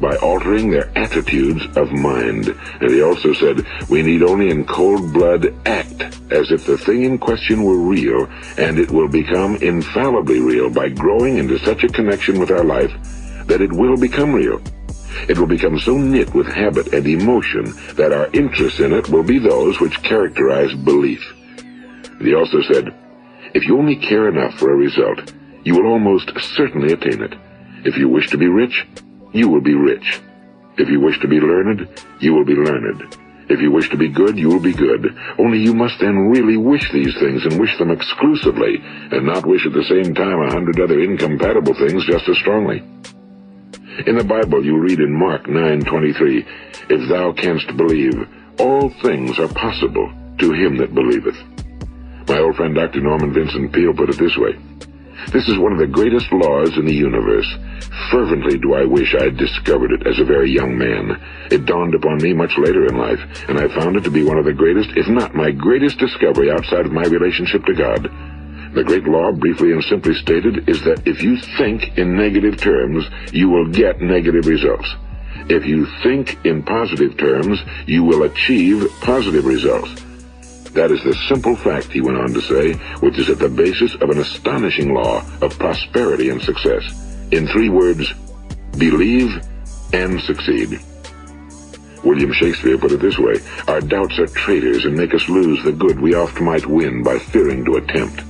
by 0.00 0.16
altering 0.16 0.70
their 0.70 0.90
attitudes 0.96 1.64
of 1.76 1.90
mind. 1.92 2.48
And 2.80 2.90
he 2.90 3.02
also 3.02 3.32
said, 3.32 3.66
we 3.88 4.02
need 4.02 4.22
only 4.22 4.50
in 4.50 4.64
cold 4.64 5.12
blood 5.12 5.54
act 5.66 6.02
as 6.30 6.50
if 6.50 6.66
the 6.66 6.78
thing 6.78 7.04
in 7.04 7.18
question 7.18 7.64
were 7.64 7.78
real, 7.78 8.28
and 8.56 8.78
it 8.78 8.90
will 8.90 9.08
become 9.08 9.56
infallibly 9.56 10.40
real 10.40 10.70
by 10.70 10.88
growing 10.88 11.38
into 11.38 11.58
such 11.58 11.84
a 11.84 11.88
connection 11.88 12.38
with 12.38 12.50
our 12.50 12.64
life 12.64 12.92
that 13.46 13.60
it 13.60 13.72
will 13.72 13.96
become 13.96 14.32
real. 14.32 14.60
It 15.28 15.38
will 15.38 15.46
become 15.46 15.78
so 15.78 15.96
knit 15.96 16.32
with 16.34 16.46
habit 16.46 16.92
and 16.92 17.06
emotion 17.06 17.72
that 17.94 18.12
our 18.12 18.28
interest 18.32 18.78
in 18.78 18.92
it 18.92 19.08
will 19.08 19.22
be 19.22 19.38
those 19.38 19.80
which 19.80 20.02
characterize 20.02 20.72
belief. 20.74 21.24
And 21.56 22.26
he 22.26 22.34
also 22.34 22.60
said, 22.62 22.94
if 23.54 23.66
you 23.66 23.78
only 23.78 23.96
care 23.96 24.28
enough 24.28 24.54
for 24.58 24.70
a 24.70 24.76
result, 24.76 25.32
you 25.64 25.74
will 25.74 25.90
almost 25.90 26.30
certainly 26.56 26.92
attain 26.92 27.22
it. 27.22 27.34
If 27.84 27.96
you 27.96 28.08
wish 28.08 28.28
to 28.30 28.38
be 28.38 28.48
rich, 28.48 28.86
you 29.32 29.48
will 29.48 29.60
be 29.60 29.74
rich. 29.74 30.20
If 30.76 30.88
you 30.88 31.00
wish 31.00 31.18
to 31.20 31.28
be 31.28 31.40
learned, 31.40 31.88
you 32.20 32.34
will 32.34 32.44
be 32.44 32.54
learned. 32.54 33.16
If 33.48 33.60
you 33.60 33.72
wish 33.72 33.88
to 33.90 33.96
be 33.96 34.08
good, 34.08 34.38
you 34.38 34.48
will 34.48 34.60
be 34.60 34.74
good. 34.74 35.16
Only 35.38 35.58
you 35.58 35.72
must 35.72 35.98
then 36.00 36.28
really 36.28 36.56
wish 36.56 36.92
these 36.92 37.14
things 37.18 37.44
and 37.44 37.58
wish 37.58 37.76
them 37.78 37.90
exclusively, 37.90 38.76
and 39.10 39.24
not 39.24 39.46
wish 39.46 39.64
at 39.66 39.72
the 39.72 39.84
same 39.84 40.14
time 40.14 40.40
a 40.40 40.52
hundred 40.52 40.78
other 40.80 41.00
incompatible 41.00 41.74
things 41.74 42.04
just 42.04 42.28
as 42.28 42.36
strongly. 42.36 42.82
In 44.06 44.16
the 44.16 44.24
Bible 44.24 44.64
you 44.64 44.78
read 44.78 45.00
in 45.00 45.12
Mark 45.12 45.46
9:23, 45.46 46.44
If 46.90 47.08
thou 47.08 47.32
canst 47.32 47.74
believe, 47.76 48.28
all 48.58 48.90
things 49.02 49.38
are 49.38 49.48
possible 49.48 50.12
to 50.38 50.52
him 50.52 50.76
that 50.76 50.94
believeth. 50.94 51.36
My 52.28 52.38
old 52.38 52.56
friend 52.56 52.74
Dr. 52.74 53.00
Norman 53.00 53.32
Vincent 53.32 53.72
Peale 53.72 53.94
put 53.94 54.10
it 54.10 54.18
this 54.18 54.36
way. 54.36 54.56
This 55.32 55.48
is 55.48 55.58
one 55.58 55.72
of 55.72 55.78
the 55.78 55.86
greatest 55.86 56.32
laws 56.32 56.76
in 56.78 56.86
the 56.86 56.94
universe. 56.94 57.46
Fervently 58.10 58.58
do 58.58 58.74
I 58.74 58.84
wish 58.84 59.14
I 59.14 59.24
had 59.24 59.36
discovered 59.36 59.92
it 59.92 60.06
as 60.06 60.18
a 60.18 60.24
very 60.24 60.50
young 60.50 60.78
man. 60.78 61.20
It 61.50 61.66
dawned 61.66 61.94
upon 61.94 62.22
me 62.22 62.32
much 62.32 62.56
later 62.56 62.86
in 62.86 62.96
life, 62.96 63.20
and 63.48 63.58
I 63.58 63.68
found 63.68 63.96
it 63.96 64.04
to 64.04 64.10
be 64.10 64.24
one 64.24 64.38
of 64.38 64.46
the 64.46 64.52
greatest, 64.52 64.90
if 64.96 65.06
not 65.08 65.34
my 65.34 65.50
greatest 65.50 65.98
discovery 65.98 66.50
outside 66.50 66.86
of 66.86 66.92
my 66.92 67.04
relationship 67.04 67.64
to 67.66 67.74
God. 67.74 68.08
The 68.74 68.84
great 68.84 69.04
law, 69.04 69.32
briefly 69.32 69.72
and 69.72 69.82
simply 69.84 70.14
stated, 70.14 70.68
is 70.68 70.82
that 70.84 71.06
if 71.06 71.22
you 71.22 71.36
think 71.58 71.98
in 71.98 72.16
negative 72.16 72.56
terms, 72.58 73.04
you 73.32 73.48
will 73.48 73.68
get 73.68 74.00
negative 74.00 74.46
results. 74.46 74.88
If 75.50 75.66
you 75.66 75.86
think 76.02 76.38
in 76.44 76.62
positive 76.62 77.16
terms, 77.16 77.58
you 77.86 78.04
will 78.04 78.24
achieve 78.24 78.88
positive 79.00 79.46
results. 79.46 80.07
That 80.78 80.92
is 80.92 81.02
the 81.02 81.14
simple 81.26 81.56
fact, 81.56 81.90
he 81.90 82.00
went 82.00 82.18
on 82.18 82.32
to 82.34 82.40
say, 82.40 82.74
which 83.00 83.18
is 83.18 83.28
at 83.28 83.40
the 83.40 83.48
basis 83.48 83.96
of 83.96 84.10
an 84.10 84.18
astonishing 84.18 84.94
law 84.94 85.24
of 85.42 85.58
prosperity 85.58 86.30
and 86.30 86.40
success. 86.40 86.84
In 87.32 87.48
three 87.48 87.68
words, 87.68 88.12
believe 88.78 89.42
and 89.92 90.20
succeed. 90.20 90.78
William 92.04 92.32
Shakespeare 92.32 92.78
put 92.78 92.92
it 92.92 93.00
this 93.00 93.18
way, 93.18 93.40
Our 93.66 93.80
doubts 93.80 94.20
are 94.20 94.28
traitors 94.28 94.84
and 94.84 94.96
make 94.96 95.14
us 95.14 95.28
lose 95.28 95.60
the 95.64 95.72
good 95.72 95.98
we 95.98 96.14
oft 96.14 96.40
might 96.40 96.64
win 96.64 97.02
by 97.02 97.18
fearing 97.18 97.64
to 97.64 97.78
attempt. 97.78 98.22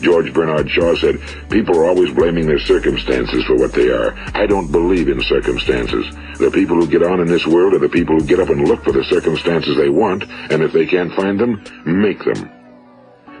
George 0.00 0.32
Bernard 0.32 0.70
Shaw 0.70 0.94
said, 0.96 1.20
People 1.50 1.78
are 1.78 1.86
always 1.86 2.12
blaming 2.12 2.46
their 2.46 2.58
circumstances 2.58 3.44
for 3.44 3.56
what 3.56 3.72
they 3.72 3.88
are. 3.88 4.14
I 4.34 4.46
don't 4.46 4.70
believe 4.70 5.08
in 5.08 5.20
circumstances. 5.22 6.06
The 6.38 6.50
people 6.52 6.76
who 6.76 6.86
get 6.86 7.02
on 7.02 7.20
in 7.20 7.26
this 7.26 7.46
world 7.46 7.74
are 7.74 7.78
the 7.78 7.88
people 7.88 8.18
who 8.18 8.26
get 8.26 8.40
up 8.40 8.48
and 8.48 8.66
look 8.66 8.84
for 8.84 8.92
the 8.92 9.04
circumstances 9.04 9.76
they 9.76 9.88
want, 9.88 10.24
and 10.24 10.62
if 10.62 10.72
they 10.72 10.86
can't 10.86 11.12
find 11.14 11.38
them, 11.38 11.62
make 11.84 12.24
them. 12.24 12.50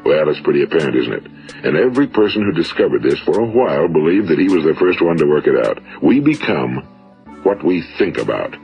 Well, 0.04 0.28
it's 0.28 0.40
pretty 0.40 0.62
apparent, 0.62 0.96
isn't 0.96 1.12
it? 1.12 1.26
And 1.64 1.76
every 1.76 2.06
person 2.06 2.42
who 2.42 2.52
discovered 2.52 3.02
this 3.02 3.18
for 3.20 3.40
a 3.40 3.46
while 3.46 3.88
believed 3.88 4.28
that 4.28 4.38
he 4.38 4.48
was 4.48 4.64
the 4.64 4.74
first 4.78 5.02
one 5.02 5.16
to 5.18 5.26
work 5.26 5.46
it 5.46 5.66
out. 5.66 5.82
We 6.02 6.20
become 6.20 6.76
what 7.42 7.64
we 7.64 7.82
think 7.98 8.18
about. 8.18 8.56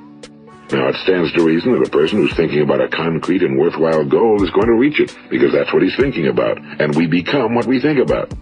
Now, 0.75 0.89
it 0.89 0.97
stands 1.07 1.31
to 1.35 1.45
reason 1.45 1.71
that 1.71 1.87
a 1.87 1.91
person 1.91 2.19
who's 2.19 2.35
thinking 2.35 2.61
about 2.61 2.81
a 2.81 2.89
concrete 2.89 3.45
and 3.45 3.57
worthwhile 3.57 4.05
goal 4.05 4.43
is 4.43 4.51
going 4.51 4.67
to 4.67 4.75
reach 4.75 4.99
it, 4.99 5.17
because 5.31 5.53
that's 5.53 5.73
what 5.73 5.85
he's 5.85 5.95
thinking 5.95 6.27
about, 6.27 6.59
and 6.59 6.93
we 6.97 7.07
become 7.07 7.55
what 7.55 7.67
we 7.67 7.81
think 7.81 8.01
about. 8.01 8.35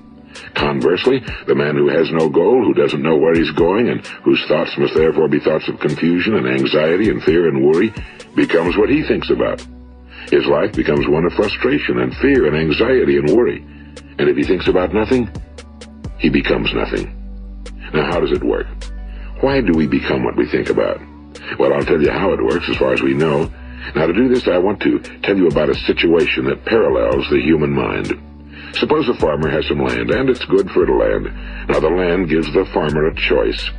Conversely, 0.55 1.21
the 1.47 1.55
man 1.55 1.77
who 1.77 1.91
has 1.91 2.11
no 2.11 2.31
goal, 2.31 2.65
who 2.65 2.73
doesn't 2.73 3.03
know 3.03 3.17
where 3.17 3.35
he's 3.35 3.51
going, 3.51 3.91
and 3.91 4.07
whose 4.25 4.43
thoughts 4.49 4.73
must 4.79 4.95
therefore 4.95 5.29
be 5.29 5.41
thoughts 5.41 5.69
of 5.69 5.79
confusion 5.79 6.35
and 6.37 6.49
anxiety 6.49 7.11
and 7.11 7.23
fear 7.23 7.49
and 7.49 7.62
worry, 7.62 7.93
becomes 8.35 8.79
what 8.79 8.89
he 8.89 9.03
thinks 9.03 9.29
about. 9.29 9.61
His 10.31 10.47
life 10.47 10.73
becomes 10.73 11.07
one 11.07 11.27
of 11.27 11.35
frustration 11.35 12.01
and 12.01 12.17
fear 12.17 12.47
and 12.47 12.57
anxiety 12.57 13.19
and 13.19 13.29
worry. 13.37 13.61
And 14.17 14.31
if 14.31 14.39
he 14.39 14.45
thinks 14.45 14.69
about 14.69 14.95
nothing, 14.95 15.29
he 16.17 16.31
becomes 16.31 16.73
nothing. 16.73 17.12
Now, 17.93 18.07
how 18.11 18.21
does 18.21 18.33
it 18.33 18.43
work? 18.43 18.69
Why 19.43 19.61
do 19.61 19.75
we 19.75 19.87
become 19.87 20.25
what 20.25 20.37
we 20.37 20.49
think 20.49 20.71
about? 20.71 20.99
Well, 21.58 21.72
I'll 21.72 21.84
tell 21.84 22.00
you 22.00 22.11
how 22.11 22.32
it 22.32 22.42
works 22.42 22.68
as 22.68 22.76
far 22.76 22.92
as 22.92 23.02
we 23.02 23.14
know. 23.14 23.50
Now, 23.94 24.06
to 24.06 24.12
do 24.12 24.28
this, 24.28 24.46
I 24.46 24.58
want 24.58 24.80
to 24.82 24.99
tell 25.22 25.37
you 25.37 25.49
about 25.49 25.70
a 25.70 25.75
situation 25.75 26.44
that 26.44 26.64
parallels 26.64 27.28
the 27.30 27.40
human 27.40 27.72
mind. 27.72 28.12
Suppose 28.75 29.08
a 29.08 29.14
farmer 29.14 29.50
has 29.50 29.66
some 29.66 29.80
land, 29.80 30.11
and 30.11 30.30
it's 30.30 30.44
good 30.46 30.70
fertile 30.70 30.99
land. 30.99 31.25
Now, 31.68 31.80
the 31.80 31.90
land 31.90 32.28
gives 32.28 32.52
the 32.52 32.64
farmer 32.72 33.06
a 33.06 33.14
choice. 33.14 33.70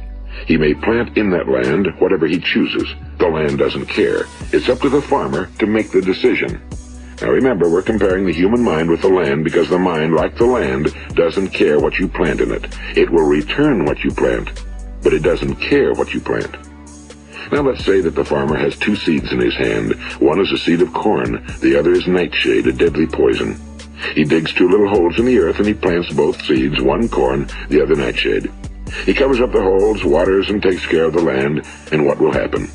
He 0.46 0.58
may 0.58 0.74
plant 0.74 1.18
in 1.18 1.30
that 1.32 1.48
land 1.48 1.88
whatever 2.00 2.28
he 2.28 2.40
chooses. 2.40 2.88
The 3.18 3.28
land 3.28 3.58
doesn't 3.58 3.86
care. 3.86 4.26
It's 4.52 4.70
up 4.70 4.80
to 4.82 4.90
the 4.90 5.02
farmer 5.02 5.50
to 5.60 5.66
make 5.66 5.92
the 5.92 6.02
decision. 6.02 6.62
Now 7.22 7.30
remember, 7.30 7.70
we're 7.70 7.84
comparing 7.84 8.26
the 8.26 8.34
human 8.34 8.62
mind 8.62 8.90
with 8.90 9.02
the 9.02 9.08
land 9.08 9.46
because 9.46 9.70
the 9.70 9.80
mind, 9.80 10.14
like 10.14 10.36
the 10.36 10.46
land, 10.46 10.94
doesn't 11.16 11.50
care 11.50 11.80
what 11.80 11.98
you 11.98 12.08
plant 12.08 12.42
in 12.42 12.52
it. 12.52 12.66
It 12.98 13.10
will 13.10 13.26
return 13.26 13.86
what 13.86 14.04
you 14.04 14.12
plant, 14.12 14.64
but 15.02 15.14
it 15.14 15.24
doesn't 15.24 15.56
care 15.56 15.94
what 15.94 16.14
you 16.14 16.20
plant. 16.20 16.54
Now 17.54 17.62
let's 17.62 17.86
say 17.86 18.02
that 18.02 18.16
the 18.16 18.26
farmer 18.26 18.56
has 18.56 18.76
two 18.76 18.96
seeds 18.96 19.32
in 19.32 19.40
his 19.40 19.54
hand. 19.54 19.94
One 20.20 20.40
is 20.40 20.52
a 20.52 20.58
seed 20.58 20.82
of 20.82 20.92
corn, 20.92 21.46
the 21.62 21.78
other 21.78 21.92
is 21.92 22.08
nightshade, 22.08 22.66
a 22.66 22.74
deadly 22.74 23.06
poison. 23.06 23.62
He 24.16 24.24
digs 24.24 24.52
two 24.54 24.68
little 24.68 24.90
holes 24.90 25.20
in 25.20 25.26
the 25.26 25.38
earth 25.38 25.60
and 25.60 25.68
he 25.68 25.76
plants 25.76 26.12
both 26.12 26.44
seeds, 26.48 26.82
one 26.82 27.08
corn, 27.08 27.48
the 27.70 27.80
other 27.84 27.96
nightshade. 27.96 28.52
He 29.06 29.14
covers 29.14 29.40
up 29.40 29.52
the 29.52 29.62
holes, 29.62 30.04
waters, 30.04 30.50
and 30.50 30.64
takes 30.64 30.84
care 30.88 31.04
of 31.04 31.14
the 31.14 31.22
land, 31.22 31.62
and 31.92 32.08
what 32.08 32.18
will 32.18 32.32
happen? 32.32 32.72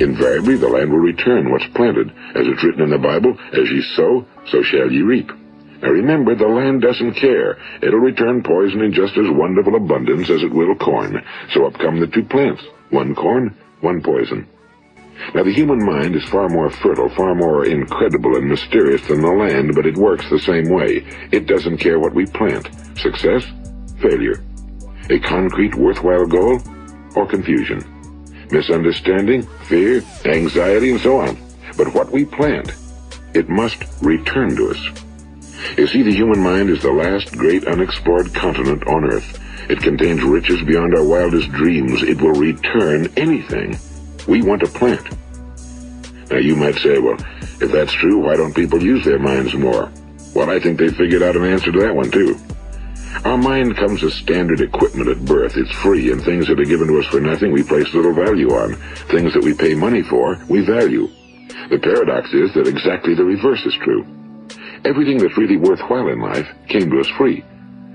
Invariably 0.00 0.56
the 0.56 0.70
land 0.70 0.90
will 0.90 0.98
return 0.98 1.52
what's 1.52 1.72
planted, 1.76 2.10
as 2.34 2.48
it's 2.48 2.64
written 2.64 2.82
in 2.82 2.90
the 2.90 2.98
Bible, 2.98 3.38
as 3.52 3.70
ye 3.70 3.80
sow, 3.94 4.26
so 4.50 4.60
shall 4.60 4.90
ye 4.90 5.02
reap. 5.02 5.30
Now 5.82 5.90
remember, 5.90 6.34
the 6.34 6.48
land 6.48 6.82
doesn't 6.82 7.14
care. 7.14 7.58
It'll 7.80 8.00
return 8.00 8.42
poison 8.42 8.80
in 8.80 8.92
just 8.92 9.16
as 9.16 9.30
wonderful 9.30 9.76
abundance 9.76 10.28
as 10.30 10.42
it 10.42 10.52
will 10.52 10.74
corn. 10.74 11.24
So 11.54 11.66
up 11.66 11.74
come 11.74 12.00
the 12.00 12.08
two 12.08 12.24
plants, 12.24 12.64
one 12.90 13.14
corn, 13.14 13.54
one 13.80 14.02
poison. 14.02 14.46
Now 15.34 15.44
the 15.44 15.52
human 15.52 15.84
mind 15.84 16.14
is 16.14 16.24
far 16.24 16.48
more 16.48 16.70
fertile, 16.70 17.08
far 17.10 17.34
more 17.34 17.64
incredible 17.64 18.36
and 18.36 18.48
mysterious 18.48 19.06
than 19.06 19.22
the 19.22 19.30
land, 19.30 19.74
but 19.74 19.86
it 19.86 19.96
works 19.96 20.28
the 20.28 20.38
same 20.38 20.68
way. 20.68 21.04
It 21.32 21.46
doesn't 21.46 21.78
care 21.78 21.98
what 21.98 22.14
we 22.14 22.26
plant. 22.26 22.68
Success, 22.98 23.44
failure. 24.00 24.44
A 25.10 25.18
concrete, 25.20 25.74
worthwhile 25.74 26.26
goal, 26.26 26.60
or 27.14 27.26
confusion. 27.26 27.80
misunderstanding, 28.50 29.42
fear, 29.64 30.02
anxiety, 30.24 30.92
and 30.92 31.00
so 31.00 31.18
on. 31.18 31.36
But 31.76 31.92
what 31.94 32.10
we 32.12 32.24
plant, 32.24 32.72
it 33.34 33.48
must 33.48 33.84
return 34.02 34.54
to 34.56 34.70
us. 34.70 34.80
You 35.76 35.86
see, 35.86 36.02
the 36.02 36.14
human 36.14 36.40
mind 36.40 36.70
is 36.70 36.80
the 36.82 36.92
last 36.92 37.32
great 37.36 37.66
unexplored 37.66 38.32
continent 38.34 38.86
on 38.86 39.04
Earth. 39.04 39.40
It 39.68 39.80
contains 39.80 40.22
riches 40.22 40.62
beyond 40.62 40.94
our 40.94 41.04
wildest 41.04 41.50
dreams. 41.52 42.02
It 42.02 42.20
will 42.20 42.32
return 42.32 43.12
anything 43.16 43.78
we 44.28 44.42
want 44.42 44.60
to 44.62 44.68
plant. 44.68 45.06
Now, 46.30 46.38
you 46.38 46.56
might 46.56 46.76
say, 46.76 46.98
well, 46.98 47.16
if 47.60 47.72
that's 47.72 47.92
true, 47.92 48.18
why 48.18 48.36
don't 48.36 48.54
people 48.54 48.82
use 48.82 49.04
their 49.04 49.18
minds 49.18 49.54
more? 49.54 49.90
Well, 50.34 50.50
I 50.50 50.60
think 50.60 50.78
they 50.78 50.88
figured 50.88 51.22
out 51.22 51.36
an 51.36 51.44
answer 51.44 51.72
to 51.72 51.80
that 51.80 51.94
one, 51.94 52.10
too. 52.10 52.36
Our 53.24 53.38
mind 53.38 53.76
comes 53.76 54.04
as 54.04 54.14
standard 54.14 54.60
equipment 54.60 55.08
at 55.08 55.24
birth. 55.24 55.56
It's 55.56 55.72
free, 55.72 56.12
and 56.12 56.22
things 56.22 56.46
that 56.46 56.60
are 56.60 56.64
given 56.64 56.88
to 56.88 57.00
us 57.00 57.06
for 57.06 57.20
nothing 57.20 57.52
we 57.52 57.62
place 57.62 57.92
little 57.94 58.12
value 58.12 58.50
on. 58.50 58.74
Things 59.10 59.32
that 59.34 59.42
we 59.42 59.54
pay 59.54 59.74
money 59.74 60.02
for, 60.02 60.38
we 60.48 60.64
value. 60.64 61.08
The 61.70 61.78
paradox 61.78 62.32
is 62.32 62.52
that 62.54 62.68
exactly 62.68 63.14
the 63.14 63.24
reverse 63.24 63.64
is 63.64 63.74
true. 63.82 64.06
Everything 64.84 65.18
that's 65.18 65.36
really 65.38 65.56
worthwhile 65.56 66.08
in 66.08 66.20
life 66.20 66.46
came 66.68 66.90
to 66.90 67.00
us 67.00 67.08
free. 67.16 67.42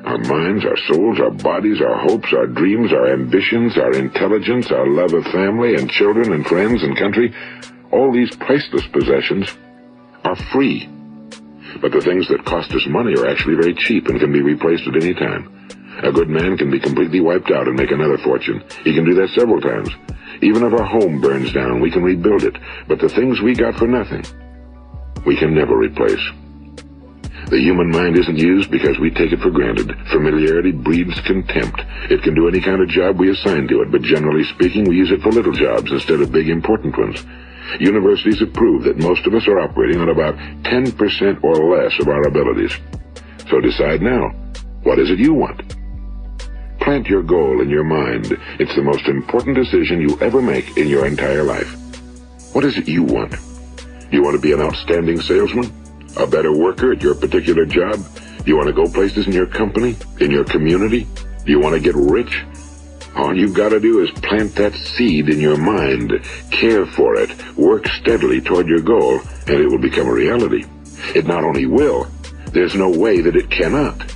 Our 0.04 0.18
minds, 0.18 0.66
our 0.66 0.78
souls, 0.88 1.20
our 1.20 1.30
bodies, 1.30 1.80
our 1.80 1.98
hopes, 1.98 2.34
our 2.34 2.48
dreams, 2.48 2.92
our 2.92 3.14
ambitions, 3.14 3.78
our 3.78 3.94
intelligence, 3.94 4.72
our 4.72 4.88
love 4.88 5.14
of 5.14 5.24
family 5.26 5.76
and 5.76 5.90
children 5.90 6.34
and 6.34 6.46
friends 6.46 6.82
and 6.84 6.98
country, 6.98 7.34
all 7.92 8.12
these 8.12 8.36
priceless 8.38 8.88
possessions 8.88 9.48
are 10.24 10.36
free. 10.52 10.90
But 11.82 11.92
the 11.92 12.02
things 12.02 12.28
that 12.30 12.46
cost 12.46 12.72
us 12.74 12.86
money 12.88 13.14
are 13.16 13.28
actually 13.28 13.56
very 13.56 13.76
cheap 13.76 14.08
and 14.08 14.20
can 14.20 14.34
be 14.34 14.42
replaced 14.42 14.88
at 14.88 14.96
any 14.96 15.14
time. 15.14 15.70
A 16.04 16.12
good 16.12 16.30
man 16.30 16.58
can 16.58 16.72
be 16.72 16.80
completely 16.80 17.20
wiped 17.20 17.52
out 17.52 17.68
and 17.68 17.78
make 17.78 17.92
another 17.92 18.18
fortune. 18.18 18.64
He 18.84 18.96
can 18.96 19.06
do 19.06 19.14
that 19.16 19.30
several 19.38 19.62
times. 19.62 19.90
Even 20.42 20.64
if 20.64 20.74
our 20.74 20.86
home 20.86 21.22
burns 21.22 21.54
down, 21.54 21.80
we 21.80 21.92
can 21.92 22.02
rebuild 22.02 22.44
it. 22.44 22.58
But 22.88 23.00
the 23.00 23.10
things 23.10 23.40
we 23.40 23.54
got 23.54 23.76
for 23.76 23.88
nothing, 23.88 24.26
we 25.26 25.38
can 25.38 25.54
never 25.54 25.78
replace. 25.78 26.22
The 27.52 27.60
human 27.60 27.92
mind 27.92 28.18
isn't 28.18 28.40
used 28.40 28.72
because 28.72 28.98
we 28.98 29.12
take 29.12 29.34
it 29.34 29.42
for 29.42 29.52
granted. 29.52 29.92
Familiarity 30.10 30.72
breeds 30.72 31.20
contempt. 31.28 31.82
It 32.10 32.24
can 32.24 32.34
do 32.34 32.48
any 32.48 32.62
kind 32.62 32.82
of 32.82 32.88
job 32.88 33.20
we 33.20 33.30
assign 33.30 33.68
to 33.68 33.82
it, 33.82 33.92
but 33.92 34.04
generally 34.04 34.46
speaking, 34.56 34.86
we 34.86 34.96
use 34.96 35.12
it 35.12 35.22
for 35.22 35.34
little 35.34 35.52
jobs 35.52 35.92
instead 35.92 36.22
of 36.22 36.32
big 36.32 36.48
important 36.48 36.98
ones. 36.98 37.26
Universities 37.82 38.40
have 38.40 38.54
proved 38.54 38.86
that 38.86 39.00
most 39.00 39.28
of 39.28 39.34
us 39.34 39.50
are 39.50 39.60
operating 39.60 40.00
on 40.00 40.08
about 40.08 40.38
10% 40.64 41.44
or 41.44 41.76
less 41.76 42.00
of 42.00 42.08
our 42.08 42.26
abilities. 42.26 42.72
So 43.50 43.60
decide 43.60 44.02
now. 44.02 44.30
What 44.84 44.98
is 44.98 45.12
it 45.12 45.20
you 45.20 45.34
want? 45.34 45.76
Plant 46.80 47.08
your 47.08 47.22
goal 47.22 47.60
in 47.60 47.70
your 47.70 47.84
mind. 47.84 48.32
It's 48.60 48.76
the 48.78 48.82
most 48.82 49.08
important 49.08 49.58
decision 49.58 50.00
you 50.00 50.18
ever 50.22 50.42
make 50.42 50.78
in 50.78 50.88
your 50.88 51.06
entire 51.06 51.44
life. 51.44 51.76
What 52.54 52.64
is 52.64 52.78
it 52.78 52.88
you 52.88 53.04
want? 53.04 53.36
You 54.10 54.24
want 54.24 54.38
to 54.38 54.42
be 54.42 54.54
an 54.54 54.62
outstanding 54.62 55.20
salesman? 55.20 55.81
A 56.18 56.28
better 56.28 56.52
worker 56.56 56.92
at 56.92 57.02
your 57.02 57.16
particular 57.16 57.66
job? 57.66 58.06
You 58.46 58.56
want 58.58 58.68
to 58.68 58.74
go 58.74 58.88
places 58.88 59.28
in 59.28 59.34
your 59.34 59.46
company? 59.46 59.96
In 60.20 60.32
your 60.32 60.44
community? 60.44 61.08
Do 61.46 61.52
you 61.52 61.60
want 61.60 61.76
to 61.76 61.82
get 61.82 61.96
rich? 61.96 62.44
All 63.16 63.36
you've 63.36 63.54
got 63.54 63.70
to 63.70 63.80
do 63.80 64.00
is 64.00 64.12
plant 64.22 64.56
that 64.56 64.74
seed 64.74 65.30
in 65.30 65.40
your 65.40 65.58
mind, 65.58 66.12
care 66.50 66.86
for 66.86 67.16
it, 67.16 67.30
work 67.58 67.88
steadily 67.88 68.40
toward 68.40 68.68
your 68.68 68.80
goal, 68.80 69.20
and 69.48 69.60
it 69.60 69.68
will 69.68 69.78
become 69.78 70.08
a 70.08 70.14
reality. 70.14 70.64
It 71.14 71.28
not 71.28 71.44
only 71.44 71.66
will, 71.66 72.08
there's 72.54 72.76
no 72.76 72.90
way 72.90 73.22
that 73.22 73.36
it 73.36 73.50
cannot. 73.50 74.16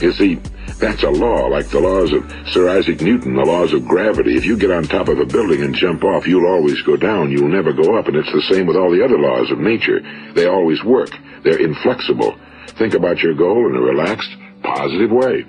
You 0.00 0.12
see, 0.12 0.40
that's 0.82 1.04
a 1.04 1.10
law, 1.10 1.46
like 1.46 1.68
the 1.68 1.78
laws 1.78 2.12
of 2.12 2.28
Sir 2.52 2.68
Isaac 2.68 3.00
Newton, 3.00 3.36
the 3.36 3.44
laws 3.44 3.72
of 3.72 3.86
gravity. 3.86 4.36
If 4.36 4.44
you 4.44 4.56
get 4.56 4.72
on 4.72 4.82
top 4.82 5.06
of 5.06 5.20
a 5.20 5.24
building 5.24 5.62
and 5.62 5.72
jump 5.74 6.02
off, 6.02 6.26
you'll 6.26 6.50
always 6.50 6.82
go 6.82 6.96
down. 6.96 7.30
You'll 7.30 7.48
never 7.48 7.72
go 7.72 7.96
up. 7.96 8.08
And 8.08 8.16
it's 8.16 8.32
the 8.32 8.42
same 8.52 8.66
with 8.66 8.76
all 8.76 8.90
the 8.90 9.04
other 9.04 9.16
laws 9.16 9.52
of 9.52 9.60
nature. 9.60 10.00
They 10.34 10.46
always 10.46 10.82
work. 10.82 11.10
They're 11.44 11.62
inflexible. 11.62 12.36
Think 12.66 12.94
about 12.94 13.22
your 13.22 13.34
goal 13.34 13.70
in 13.70 13.76
a 13.76 13.80
relaxed, 13.80 14.30
positive 14.64 15.12
way. 15.12 15.44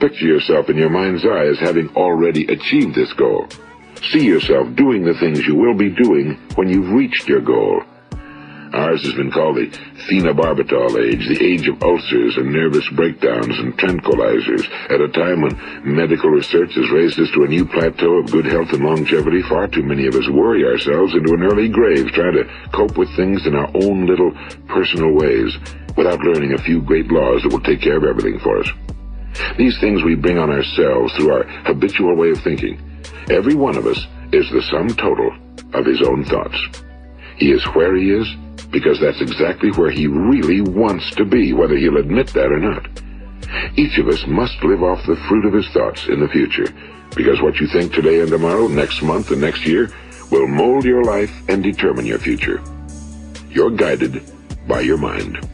Picture 0.00 0.24
yourself 0.24 0.70
in 0.70 0.78
your 0.78 0.90
mind's 0.90 1.26
eye 1.26 1.46
as 1.46 1.58
having 1.58 1.90
already 1.94 2.46
achieved 2.46 2.94
this 2.94 3.12
goal. 3.12 3.48
See 4.10 4.24
yourself 4.24 4.74
doing 4.74 5.04
the 5.04 5.14
things 5.20 5.46
you 5.46 5.54
will 5.54 5.74
be 5.76 5.90
doing 5.90 6.38
when 6.54 6.70
you've 6.70 6.92
reached 6.92 7.28
your 7.28 7.42
goal. 7.42 7.82
Ours 8.72 9.02
has 9.04 9.12
been 9.12 9.30
called 9.30 9.56
the 9.56 9.68
phenobarbital 10.08 10.96
age, 10.96 11.28
the 11.28 11.44
age 11.44 11.68
of 11.68 11.82
ulcers 11.82 12.38
and 12.38 12.50
nervous 12.50 12.88
breakdowns 12.96 13.58
and 13.58 13.76
tranquilizers, 13.76 14.64
at 14.88 15.00
a 15.00 15.08
time 15.08 15.42
when 15.42 15.60
medical 15.84 16.30
research 16.30 16.72
has 16.74 16.90
raised 16.90 17.20
us 17.20 17.30
to 17.34 17.44
a 17.44 17.48
new 17.48 17.66
plateau 17.66 18.14
of 18.16 18.32
good 18.32 18.46
health 18.46 18.72
and 18.72 18.82
longevity. 18.82 19.42
Far 19.42 19.68
too 19.68 19.82
many 19.82 20.06
of 20.06 20.14
us 20.14 20.26
worry 20.30 20.64
ourselves 20.64 21.12
into 21.14 21.34
an 21.34 21.42
early 21.42 21.68
grave 21.68 22.06
trying 22.12 22.32
to 22.32 22.48
cope 22.72 22.96
with 22.96 23.14
things 23.14 23.46
in 23.46 23.54
our 23.54 23.68
own 23.74 24.06
little 24.06 24.32
personal 24.68 25.12
ways 25.12 25.52
without 25.94 26.20
learning 26.20 26.54
a 26.54 26.62
few 26.64 26.80
great 26.80 27.12
laws 27.12 27.42
that 27.42 27.52
will 27.52 27.60
take 27.60 27.82
care 27.82 27.98
of 27.98 28.04
everything 28.04 28.40
for 28.40 28.58
us. 28.58 28.70
These 29.58 29.78
things 29.80 30.02
we 30.02 30.14
bring 30.14 30.38
on 30.38 30.48
ourselves 30.48 31.12
through 31.14 31.30
our 31.30 31.44
habitual 31.64 32.16
way 32.16 32.30
of 32.30 32.40
thinking. 32.40 32.80
Every 33.28 33.54
one 33.54 33.76
of 33.76 33.86
us 33.86 34.06
is 34.32 34.48
the 34.50 34.62
sum 34.70 34.88
total 34.88 35.30
of 35.74 35.84
his 35.84 36.00
own 36.00 36.24
thoughts. 36.24 36.56
He 37.36 37.52
is 37.52 37.62
where 37.74 37.96
he 37.96 38.10
is 38.12 38.26
because 38.72 38.98
that's 38.98 39.20
exactly 39.20 39.70
where 39.72 39.90
he 39.90 40.06
really 40.06 40.62
wants 40.62 41.14
to 41.14 41.24
be, 41.24 41.52
whether 41.52 41.76
he'll 41.76 41.98
admit 41.98 42.28
that 42.28 42.50
or 42.50 42.58
not. 42.58 42.88
Each 43.76 43.98
of 43.98 44.08
us 44.08 44.26
must 44.26 44.64
live 44.64 44.82
off 44.82 45.06
the 45.06 45.16
fruit 45.28 45.44
of 45.44 45.52
his 45.52 45.68
thoughts 45.72 46.08
in 46.08 46.20
the 46.20 46.28
future, 46.28 46.66
because 47.14 47.40
what 47.42 47.60
you 47.60 47.68
think 47.68 47.92
today 47.92 48.20
and 48.20 48.30
tomorrow, 48.30 48.66
next 48.68 49.02
month 49.02 49.30
and 49.30 49.42
next 49.42 49.66
year, 49.66 49.90
will 50.30 50.48
mold 50.48 50.84
your 50.84 51.04
life 51.04 51.32
and 51.48 51.62
determine 51.62 52.06
your 52.06 52.18
future. 52.18 52.62
You're 53.50 53.70
guided 53.70 54.32
by 54.66 54.80
your 54.80 54.96
mind. 54.96 55.46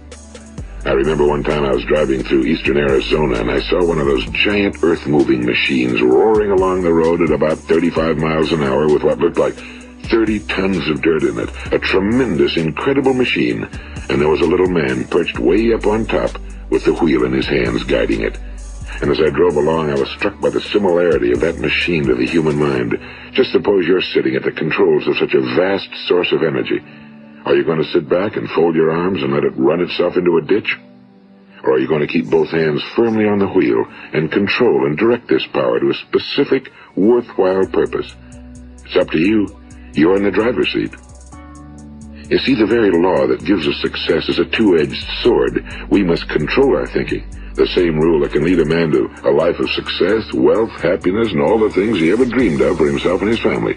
I 0.84 0.92
remember 0.92 1.26
one 1.26 1.42
time 1.42 1.64
I 1.64 1.72
was 1.72 1.84
driving 1.84 2.22
through 2.22 2.44
eastern 2.44 2.76
Arizona 2.76 3.40
and 3.40 3.50
I 3.50 3.58
saw 3.60 3.84
one 3.84 3.98
of 3.98 4.06
those 4.06 4.24
giant 4.26 4.76
earth-moving 4.82 5.44
machines 5.44 6.00
roaring 6.00 6.52
along 6.52 6.82
the 6.82 6.92
road 6.92 7.20
at 7.20 7.32
about 7.32 7.58
35 7.58 8.18
miles 8.18 8.52
an 8.52 8.62
hour 8.62 8.86
with 8.86 9.02
what 9.02 9.18
looked 9.18 9.38
like 9.38 9.58
30 10.10 10.40
tons 10.46 10.88
of 10.88 11.02
dirt 11.02 11.22
in 11.22 11.38
it. 11.38 11.50
A 11.72 11.78
tremendous, 11.78 12.56
incredible 12.56 13.14
machine. 13.14 13.64
And 14.08 14.20
there 14.20 14.28
was 14.28 14.40
a 14.40 14.46
little 14.46 14.68
man 14.68 15.06
perched 15.08 15.38
way 15.38 15.72
up 15.72 15.86
on 15.86 16.06
top 16.06 16.38
with 16.70 16.84
the 16.84 16.94
wheel 16.94 17.24
in 17.24 17.32
his 17.32 17.46
hands 17.46 17.84
guiding 17.84 18.22
it. 18.22 18.38
And 19.00 19.10
as 19.10 19.20
I 19.20 19.30
drove 19.30 19.56
along, 19.56 19.90
I 19.90 19.94
was 19.94 20.10
struck 20.10 20.40
by 20.40 20.50
the 20.50 20.60
similarity 20.60 21.30
of 21.32 21.40
that 21.40 21.60
machine 21.60 22.04
to 22.06 22.14
the 22.14 22.26
human 22.26 22.58
mind. 22.58 22.98
Just 23.32 23.52
suppose 23.52 23.86
you're 23.86 24.02
sitting 24.02 24.34
at 24.34 24.42
the 24.42 24.50
controls 24.50 25.06
of 25.06 25.16
such 25.18 25.34
a 25.34 25.54
vast 25.54 25.88
source 26.08 26.32
of 26.32 26.42
energy. 26.42 26.80
Are 27.44 27.54
you 27.54 27.64
going 27.64 27.82
to 27.82 27.92
sit 27.92 28.08
back 28.08 28.36
and 28.36 28.50
fold 28.50 28.74
your 28.74 28.90
arms 28.90 29.22
and 29.22 29.32
let 29.32 29.44
it 29.44 29.56
run 29.56 29.80
itself 29.80 30.16
into 30.16 30.36
a 30.38 30.42
ditch? 30.42 30.76
Or 31.62 31.74
are 31.74 31.78
you 31.78 31.86
going 31.86 32.00
to 32.00 32.12
keep 32.12 32.28
both 32.28 32.50
hands 32.50 32.82
firmly 32.96 33.26
on 33.26 33.38
the 33.38 33.46
wheel 33.46 33.84
and 34.12 34.32
control 34.32 34.86
and 34.86 34.98
direct 34.98 35.28
this 35.28 35.46
power 35.52 35.78
to 35.78 35.90
a 35.90 35.94
specific, 35.94 36.72
worthwhile 36.96 37.66
purpose? 37.66 38.12
It's 38.84 38.96
up 38.96 39.10
to 39.10 39.18
you. 39.18 39.46
You're 39.94 40.16
in 40.16 40.24
the 40.24 40.30
driver's 40.30 40.72
seat. 40.72 40.94
You 42.30 42.38
see, 42.38 42.54
the 42.54 42.66
very 42.66 42.90
law 42.90 43.26
that 43.26 43.44
gives 43.44 43.66
us 43.66 43.80
success 43.80 44.28
is 44.28 44.38
a 44.38 44.44
two-edged 44.44 45.06
sword. 45.22 45.64
We 45.90 46.04
must 46.04 46.28
control 46.28 46.76
our 46.76 46.86
thinking. 46.86 47.24
The 47.54 47.66
same 47.68 47.98
rule 47.98 48.20
that 48.20 48.32
can 48.32 48.44
lead 48.44 48.60
a 48.60 48.66
man 48.66 48.92
to 48.92 49.08
a 49.24 49.32
life 49.32 49.58
of 49.58 49.70
success, 49.70 50.32
wealth, 50.34 50.70
happiness, 50.80 51.32
and 51.32 51.40
all 51.40 51.58
the 51.58 51.70
things 51.70 51.98
he 51.98 52.12
ever 52.12 52.26
dreamed 52.26 52.60
of 52.60 52.76
for 52.76 52.86
himself 52.86 53.22
and 53.22 53.30
his 53.30 53.40
family. 53.40 53.74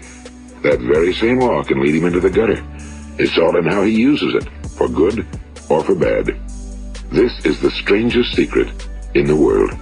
That 0.62 0.78
very 0.80 1.12
same 1.14 1.40
law 1.40 1.64
can 1.64 1.80
lead 1.80 1.96
him 1.96 2.04
into 2.04 2.20
the 2.20 2.30
gutter. 2.30 2.62
It's 3.18 3.36
all 3.38 3.56
in 3.56 3.64
how 3.64 3.82
he 3.82 3.92
uses 3.92 4.34
it, 4.34 4.48
for 4.76 4.88
good 4.88 5.26
or 5.68 5.82
for 5.82 5.94
bad. 5.94 6.26
This 7.10 7.32
is 7.44 7.60
the 7.60 7.70
strangest 7.70 8.36
secret 8.36 8.68
in 9.14 9.26
the 9.26 9.36
world. 9.36 9.72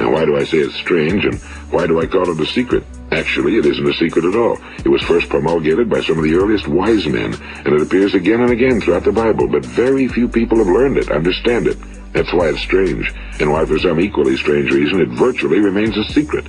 Now, 0.00 0.12
why 0.12 0.24
do 0.24 0.36
I 0.36 0.44
say 0.44 0.58
it's 0.58 0.74
strange, 0.76 1.24
and 1.24 1.40
why 1.72 1.86
do 1.86 2.00
I 2.00 2.06
call 2.06 2.30
it 2.30 2.40
a 2.40 2.46
secret? 2.46 2.84
Actually, 3.10 3.56
it 3.56 3.66
isn't 3.66 3.88
a 3.88 3.94
secret 3.94 4.24
at 4.24 4.36
all. 4.36 4.58
It 4.84 4.88
was 4.88 5.02
first 5.02 5.28
promulgated 5.28 5.88
by 5.88 6.00
some 6.02 6.18
of 6.18 6.24
the 6.24 6.34
earliest 6.34 6.68
wise 6.68 7.06
men, 7.06 7.34
and 7.64 7.74
it 7.74 7.82
appears 7.82 8.14
again 8.14 8.40
and 8.40 8.50
again 8.50 8.80
throughout 8.80 9.04
the 9.04 9.12
Bible, 9.12 9.48
but 9.48 9.64
very 9.64 10.06
few 10.08 10.28
people 10.28 10.58
have 10.58 10.66
learned 10.66 10.98
it, 10.98 11.10
understand 11.10 11.66
it. 11.66 11.78
That's 12.12 12.32
why 12.32 12.48
it's 12.48 12.60
strange, 12.60 13.12
and 13.40 13.50
why 13.50 13.64
for 13.64 13.78
some 13.78 14.00
equally 14.00 14.36
strange 14.36 14.70
reason 14.70 15.00
it 15.00 15.08
virtually 15.08 15.60
remains 15.60 15.96
a 15.96 16.04
secret. 16.12 16.46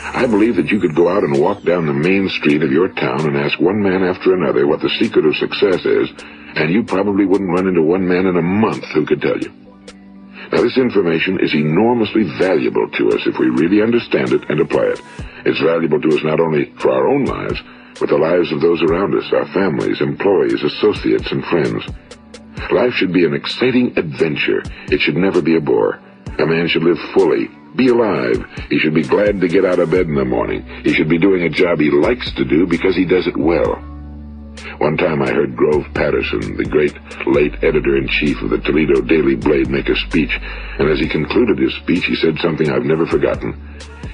I 0.00 0.26
believe 0.26 0.56
that 0.56 0.70
you 0.70 0.80
could 0.80 0.94
go 0.94 1.08
out 1.08 1.24
and 1.24 1.40
walk 1.40 1.62
down 1.62 1.86
the 1.86 1.92
main 1.92 2.28
street 2.28 2.62
of 2.62 2.72
your 2.72 2.88
town 2.88 3.26
and 3.26 3.36
ask 3.36 3.58
one 3.60 3.82
man 3.82 4.02
after 4.02 4.34
another 4.34 4.66
what 4.66 4.80
the 4.80 4.90
secret 5.00 5.26
of 5.26 5.36
success 5.36 5.84
is, 5.84 6.10
and 6.56 6.72
you 6.72 6.82
probably 6.82 7.24
wouldn't 7.24 7.50
run 7.50 7.68
into 7.68 7.82
one 7.82 8.06
man 8.06 8.26
in 8.26 8.36
a 8.36 8.42
month 8.42 8.84
who 8.94 9.06
could 9.06 9.20
tell 9.22 9.38
you. 9.38 9.65
Now, 10.52 10.62
this 10.62 10.76
information 10.76 11.40
is 11.40 11.54
enormously 11.54 12.24
valuable 12.38 12.88
to 12.88 13.08
us 13.10 13.22
if 13.26 13.38
we 13.38 13.48
really 13.48 13.82
understand 13.82 14.32
it 14.32 14.48
and 14.48 14.60
apply 14.60 14.94
it. 14.94 15.02
It's 15.44 15.60
valuable 15.60 16.00
to 16.00 16.08
us 16.08 16.22
not 16.22 16.40
only 16.40 16.72
for 16.78 16.90
our 16.90 17.08
own 17.08 17.24
lives, 17.24 17.60
but 17.98 18.08
the 18.08 18.16
lives 18.16 18.52
of 18.52 18.60
those 18.60 18.82
around 18.82 19.14
us, 19.14 19.32
our 19.32 19.46
families, 19.52 20.00
employees, 20.00 20.62
associates, 20.62 21.30
and 21.32 21.44
friends. 21.46 21.84
Life 22.70 22.92
should 22.94 23.12
be 23.12 23.24
an 23.24 23.34
exciting 23.34 23.96
adventure. 23.96 24.62
It 24.90 25.00
should 25.00 25.16
never 25.16 25.40
be 25.40 25.56
a 25.56 25.60
bore. 25.60 26.00
A 26.38 26.46
man 26.46 26.68
should 26.68 26.82
live 26.82 26.98
fully, 27.14 27.48
be 27.74 27.88
alive. 27.88 28.44
He 28.68 28.78
should 28.78 28.94
be 28.94 29.02
glad 29.02 29.40
to 29.40 29.48
get 29.48 29.64
out 29.64 29.78
of 29.78 29.90
bed 29.90 30.06
in 30.06 30.14
the 30.14 30.24
morning. 30.24 30.64
He 30.84 30.92
should 30.92 31.08
be 31.08 31.18
doing 31.18 31.42
a 31.42 31.48
job 31.48 31.80
he 31.80 31.90
likes 31.90 32.30
to 32.34 32.44
do 32.44 32.66
because 32.66 32.94
he 32.94 33.04
does 33.04 33.26
it 33.26 33.36
well. 33.36 33.95
One 34.78 34.96
time 34.96 35.22
I 35.22 35.32
heard 35.32 35.56
Grove 35.56 35.86
Patterson, 35.94 36.56
the 36.56 36.64
great 36.64 36.92
late 37.26 37.54
editor-in-chief 37.64 38.42
of 38.42 38.50
the 38.50 38.58
Toledo 38.58 39.00
Daily 39.00 39.34
Blade, 39.34 39.70
make 39.70 39.88
a 39.88 39.96
speech, 39.96 40.30
and 40.78 40.90
as 40.90 40.98
he 40.98 41.08
concluded 41.08 41.58
his 41.58 41.74
speech, 41.76 42.04
he 42.04 42.14
said 42.16 42.38
something 42.38 42.70
I've 42.70 42.84
never 42.84 43.06
forgotten. 43.06 43.56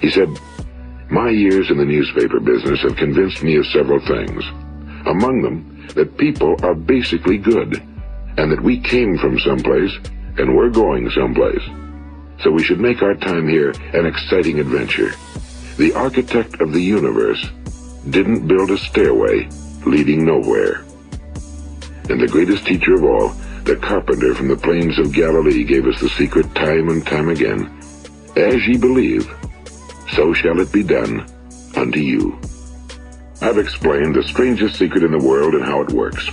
He 0.00 0.10
said, 0.10 0.28
My 1.10 1.30
years 1.30 1.70
in 1.70 1.78
the 1.78 1.84
newspaper 1.84 2.38
business 2.38 2.80
have 2.82 2.96
convinced 2.96 3.42
me 3.42 3.56
of 3.56 3.66
several 3.66 3.98
things. 4.06 4.44
Among 5.06 5.42
them, 5.42 5.88
that 5.96 6.16
people 6.16 6.54
are 6.62 6.74
basically 6.74 7.38
good, 7.38 7.82
and 8.36 8.52
that 8.52 8.62
we 8.62 8.78
came 8.78 9.18
from 9.18 9.40
someplace, 9.40 9.92
and 10.38 10.54
we're 10.54 10.70
going 10.70 11.10
someplace. 11.10 11.62
So 12.42 12.52
we 12.52 12.62
should 12.62 12.80
make 12.80 13.02
our 13.02 13.14
time 13.14 13.48
here 13.48 13.72
an 13.94 14.06
exciting 14.06 14.60
adventure. 14.60 15.12
The 15.76 15.92
architect 15.94 16.60
of 16.60 16.72
the 16.72 16.82
universe 16.82 17.50
didn't 18.08 18.46
build 18.46 18.70
a 18.70 18.78
stairway 18.78 19.48
leading 19.86 20.24
nowhere. 20.24 20.84
And 22.08 22.20
the 22.20 22.28
greatest 22.30 22.66
teacher 22.66 22.94
of 22.94 23.04
all, 23.04 23.28
the 23.64 23.76
carpenter 23.76 24.34
from 24.34 24.48
the 24.48 24.56
plains 24.56 24.98
of 24.98 25.12
Galilee, 25.12 25.64
gave 25.64 25.86
us 25.86 26.00
the 26.00 26.08
secret 26.10 26.54
time 26.54 26.88
and 26.88 27.06
time 27.06 27.28
again. 27.28 27.66
As 28.36 28.66
ye 28.66 28.76
believe, 28.76 29.30
so 30.14 30.32
shall 30.32 30.60
it 30.60 30.72
be 30.72 30.82
done 30.82 31.26
unto 31.76 32.00
you. 32.00 32.38
I've 33.40 33.58
explained 33.58 34.14
the 34.14 34.22
strangest 34.22 34.78
secret 34.78 35.02
in 35.02 35.10
the 35.10 35.26
world 35.26 35.54
and 35.54 35.64
how 35.64 35.80
it 35.82 35.90
works. 35.90 36.28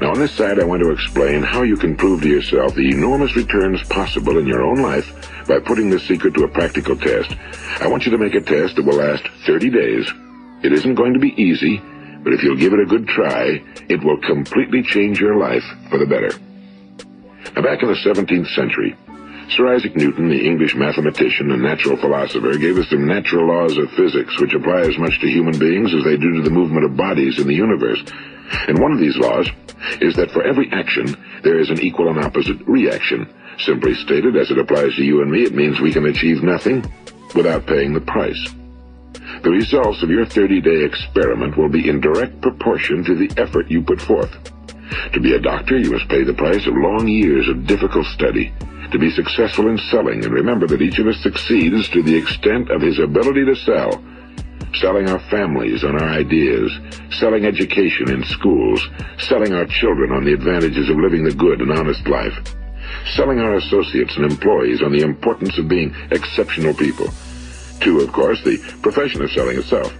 Now 0.00 0.10
on 0.10 0.18
this 0.18 0.32
side 0.32 0.58
I 0.58 0.64
want 0.64 0.82
to 0.82 0.90
explain 0.90 1.42
how 1.42 1.62
you 1.62 1.76
can 1.76 1.96
prove 1.96 2.22
to 2.22 2.28
yourself 2.28 2.74
the 2.74 2.90
enormous 2.90 3.36
returns 3.36 3.82
possible 3.84 4.38
in 4.38 4.46
your 4.46 4.62
own 4.62 4.82
life 4.82 5.12
by 5.46 5.60
putting 5.60 5.90
this 5.90 6.06
secret 6.06 6.34
to 6.34 6.44
a 6.44 6.48
practical 6.48 6.96
test. 6.96 7.34
I 7.80 7.88
want 7.88 8.04
you 8.04 8.12
to 8.12 8.18
make 8.18 8.34
a 8.34 8.40
test 8.40 8.76
that 8.76 8.84
will 8.84 8.96
last 8.96 9.24
30 9.46 9.70
days. 9.70 10.10
It 10.62 10.72
isn't 10.72 10.94
going 10.94 11.14
to 11.14 11.18
be 11.18 11.34
easy, 11.40 11.82
but 12.22 12.32
if 12.32 12.42
you'll 12.42 12.56
give 12.56 12.72
it 12.72 12.80
a 12.80 12.86
good 12.86 13.08
try, 13.08 13.62
it 13.88 14.02
will 14.02 14.18
completely 14.20 14.82
change 14.82 15.20
your 15.20 15.36
life 15.36 15.64
for 15.90 15.98
the 15.98 16.06
better. 16.06 16.30
Now 17.54 17.62
back 17.62 17.82
in 17.82 17.88
the 17.88 17.98
17th 18.04 18.54
century, 18.54 18.96
Sir 19.50 19.74
Isaac 19.74 19.96
Newton, 19.96 20.28
the 20.28 20.46
English 20.46 20.74
mathematician 20.74 21.50
and 21.50 21.62
natural 21.62 21.98
philosopher, 21.98 22.56
gave 22.56 22.78
us 22.78 22.88
some 22.88 23.06
natural 23.06 23.46
laws 23.46 23.76
of 23.76 23.90
physics 23.90 24.40
which 24.40 24.54
apply 24.54 24.80
as 24.80 24.96
much 24.96 25.20
to 25.20 25.28
human 25.28 25.58
beings 25.58 25.92
as 25.92 26.04
they 26.04 26.16
do 26.16 26.32
to 26.36 26.42
the 26.42 26.50
movement 26.50 26.86
of 26.86 26.96
bodies 26.96 27.38
in 27.38 27.46
the 27.46 27.54
universe. 27.54 28.02
And 28.68 28.78
one 28.78 28.92
of 28.92 28.98
these 28.98 29.16
laws 29.18 29.48
is 30.00 30.14
that 30.16 30.30
for 30.30 30.42
every 30.42 30.70
action, 30.72 31.16
there 31.42 31.58
is 31.58 31.68
an 31.70 31.80
equal 31.80 32.08
and 32.08 32.18
opposite 32.18 32.60
reaction. 32.66 33.28
Simply 33.58 33.94
stated, 33.94 34.36
as 34.36 34.50
it 34.50 34.58
applies 34.58 34.94
to 34.96 35.04
you 35.04 35.20
and 35.20 35.30
me, 35.30 35.42
it 35.42 35.54
means 35.54 35.80
we 35.80 35.92
can 35.92 36.06
achieve 36.06 36.42
nothing 36.42 36.84
without 37.34 37.66
paying 37.66 37.92
the 37.92 38.00
price. 38.00 38.61
The 39.42 39.50
results 39.50 40.02
of 40.02 40.10
your 40.10 40.24
30-day 40.24 40.84
experiment 40.84 41.56
will 41.56 41.68
be 41.68 41.88
in 41.88 42.00
direct 42.00 42.40
proportion 42.40 43.02
to 43.04 43.14
the 43.16 43.30
effort 43.40 43.70
you 43.70 43.82
put 43.82 44.00
forth. 44.00 44.30
To 45.14 45.20
be 45.20 45.34
a 45.34 45.40
doctor, 45.40 45.78
you 45.78 45.90
must 45.90 46.08
pay 46.08 46.22
the 46.22 46.34
price 46.34 46.64
of 46.66 46.74
long 46.76 47.08
years 47.08 47.48
of 47.48 47.66
difficult 47.66 48.06
study. 48.06 48.52
To 48.92 48.98
be 48.98 49.10
successful 49.10 49.68
in 49.68 49.78
selling, 49.90 50.24
and 50.24 50.32
remember 50.32 50.68
that 50.68 50.82
each 50.82 51.00
of 51.00 51.08
us 51.08 51.20
succeeds 51.22 51.88
to 51.88 52.02
the 52.02 52.14
extent 52.14 52.70
of 52.70 52.82
his 52.82 53.00
ability 53.00 53.44
to 53.46 53.56
sell. 53.56 54.02
Selling 54.80 55.08
our 55.08 55.20
families 55.28 55.82
on 55.82 56.00
our 56.00 56.08
ideas, 56.08 56.70
selling 57.18 57.44
education 57.44 58.10
in 58.10 58.22
schools, 58.24 58.86
selling 59.18 59.52
our 59.54 59.66
children 59.66 60.12
on 60.12 60.24
the 60.24 60.32
advantages 60.32 60.88
of 60.88 60.96
living 60.96 61.24
the 61.24 61.34
good 61.34 61.60
and 61.60 61.72
honest 61.72 62.06
life 62.06 62.38
selling 63.16 63.40
our 63.40 63.54
associates 63.54 64.16
and 64.16 64.30
employees 64.30 64.82
on 64.82 64.92
the 64.92 65.02
importance 65.02 65.58
of 65.58 65.68
being 65.68 65.94
exceptional 66.10 66.74
people. 66.74 67.08
Two, 67.82 68.00
of 68.00 68.12
course, 68.12 68.42
the 68.44 68.58
profession 68.80 69.22
of 69.22 69.30
selling 69.32 69.58
itself. 69.58 69.92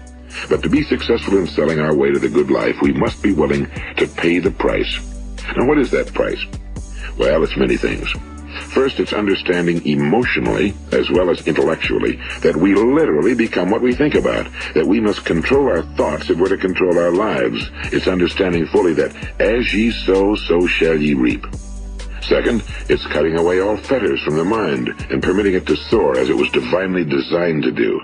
But 0.49 0.63
to 0.63 0.71
be 0.71 0.83
successful 0.83 1.37
in 1.39 1.47
selling 1.47 1.81
our 1.81 1.95
way 1.95 2.11
to 2.13 2.19
the 2.19 2.29
good 2.29 2.51
life, 2.51 2.77
we 2.81 2.93
must 2.93 3.23
be 3.23 3.33
willing 3.33 3.67
to 3.97 4.07
pay 4.07 4.39
the 4.39 4.51
price. 4.51 5.01
Now, 5.57 5.67
what 5.67 5.79
is 5.79 5.91
that 5.91 6.15
price? 6.15 6.43
Well, 7.19 7.43
it's 7.43 7.57
many 7.57 7.77
things. 7.77 8.09
First, 8.73 9.01
it's 9.01 9.13
understanding 9.13 9.85
emotionally, 9.87 10.75
as 10.93 11.11
well 11.11 11.29
as 11.29 11.47
intellectually, 11.47 12.21
that 12.41 12.57
we 12.57 12.75
literally 12.75 13.35
become 13.35 13.71
what 13.71 13.83
we 13.83 13.95
think 13.95 14.15
about, 14.15 14.47
that 14.75 14.87
we 14.87 15.01
must 15.01 15.25
control 15.25 15.69
our 15.69 15.83
thoughts 15.97 16.31
if 16.31 16.39
we're 16.39 16.49
to 16.49 16.57
control 16.57 16.99
our 16.99 17.11
lives. 17.11 17.69
It's 17.93 18.07
understanding 18.07 18.67
fully 18.67 18.95
that 18.95 19.15
as 19.41 19.75
ye 19.75 19.91
sow, 19.91 20.37
so 20.37 20.67
shall 20.67 20.97
ye 20.97 21.15
reap. 21.15 21.45
Second, 22.23 22.63
it's 22.89 23.07
cutting 23.13 23.37
away 23.37 23.61
all 23.61 23.77
fetters 23.77 24.23
from 24.23 24.37
the 24.37 24.45
mind 24.45 24.89
and 25.11 25.23
permitting 25.23 25.55
it 25.55 25.67
to 25.67 25.77
soar 25.77 26.19
as 26.19 26.31
it 26.31 26.37
was 26.37 26.51
divinely 26.51 27.05
designed 27.05 27.65
to 27.65 27.73
do. 27.73 28.01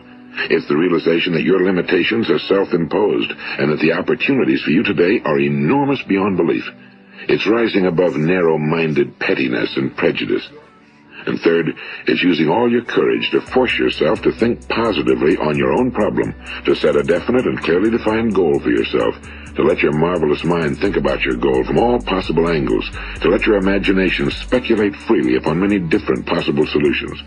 It's 0.50 0.68
the 0.68 0.76
realization 0.76 1.33
that 1.35 1.42
your 1.42 1.64
limitations 1.64 2.31
are 2.31 2.38
self-imposed 2.38 3.31
and 3.59 3.70
that 3.70 3.81
the 3.81 3.92
opportunities 3.92 4.62
for 4.62 4.70
you 4.70 4.83
today 4.83 5.20
are 5.24 5.38
enormous 5.38 6.02
beyond 6.07 6.37
belief. 6.37 6.64
It's 7.28 7.46
rising 7.46 7.87
above 7.87 8.16
narrow-minded 8.16 9.18
pettiness 9.18 9.76
and 9.76 9.96
prejudice. 9.96 10.48
And 11.26 11.40
third, 11.40 11.76
it's 12.07 12.22
using 12.22 12.48
all 12.48 12.70
your 12.70 12.85
courage 12.85 13.31
to 13.31 13.40
force 13.40 13.78
yourself 13.78 14.22
to 14.22 14.33
think 14.33 14.68
positively 14.68 15.37
on 15.37 15.57
your 15.57 15.72
own 15.72 15.90
problem, 15.90 16.35
to 16.64 16.74
set 16.74 16.96
a 16.96 17.02
definite 17.02 17.46
and 17.46 17.61
clearly 17.61 17.90
defined 17.90 18.35
goal 18.35 18.59
for 18.61 18.70
yourself, 18.70 19.14
to 19.57 19.62
let 19.62 19.83
your 19.83 19.92
marvelous 19.92 20.44
mind 20.44 20.78
think 20.78 20.96
about 20.96 21.22
your 21.24 21.35
goal 21.35 21.64
from 21.64 21.78
all 21.78 22.00
possible 22.00 22.48
angles, 22.48 22.88
to 23.20 23.28
let 23.28 23.44
your 23.44 23.57
imagination 23.57 24.31
speculate 24.31 24.94
freely 24.94 25.37
upon 25.37 25.59
many 25.61 25.78
different 25.78 26.24
possible 26.26 26.66
solutions, 26.66 27.20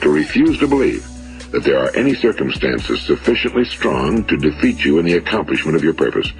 to 0.00 0.08
refuse 0.08 0.58
to 0.58 0.68
believe 0.68 1.06
that 1.50 1.64
there 1.64 1.78
are 1.78 1.94
any 1.96 2.14
circumstances 2.14 3.02
sufficiently 3.02 3.64
strong 3.64 4.24
to 4.24 4.36
defeat 4.36 4.84
you 4.84 4.98
in 4.98 5.04
the 5.04 5.16
accomplishment 5.16 5.76
of 5.76 5.84
your 5.84 5.92
purpose, 5.92 6.30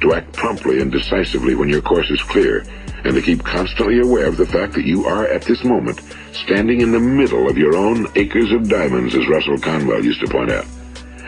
to 0.00 0.12
act 0.12 0.32
promptly 0.34 0.80
and 0.80 0.92
decisively 0.92 1.54
when 1.54 1.68
your 1.68 1.82
course 1.82 2.10
is 2.10 2.22
clear, 2.22 2.64
and 3.06 3.14
to 3.14 3.22
keep 3.22 3.44
constantly 3.44 4.00
aware 4.00 4.26
of 4.26 4.36
the 4.36 4.46
fact 4.46 4.72
that 4.72 4.84
you 4.84 5.06
are 5.06 5.28
at 5.28 5.42
this 5.42 5.62
moment 5.62 6.00
standing 6.32 6.80
in 6.80 6.90
the 6.90 6.98
middle 6.98 7.48
of 7.48 7.56
your 7.56 7.76
own 7.76 8.08
acres 8.16 8.50
of 8.50 8.68
diamonds, 8.68 9.14
as 9.14 9.28
Russell 9.28 9.58
Conwell 9.58 10.04
used 10.04 10.20
to 10.20 10.26
point 10.26 10.50
out. 10.50 10.66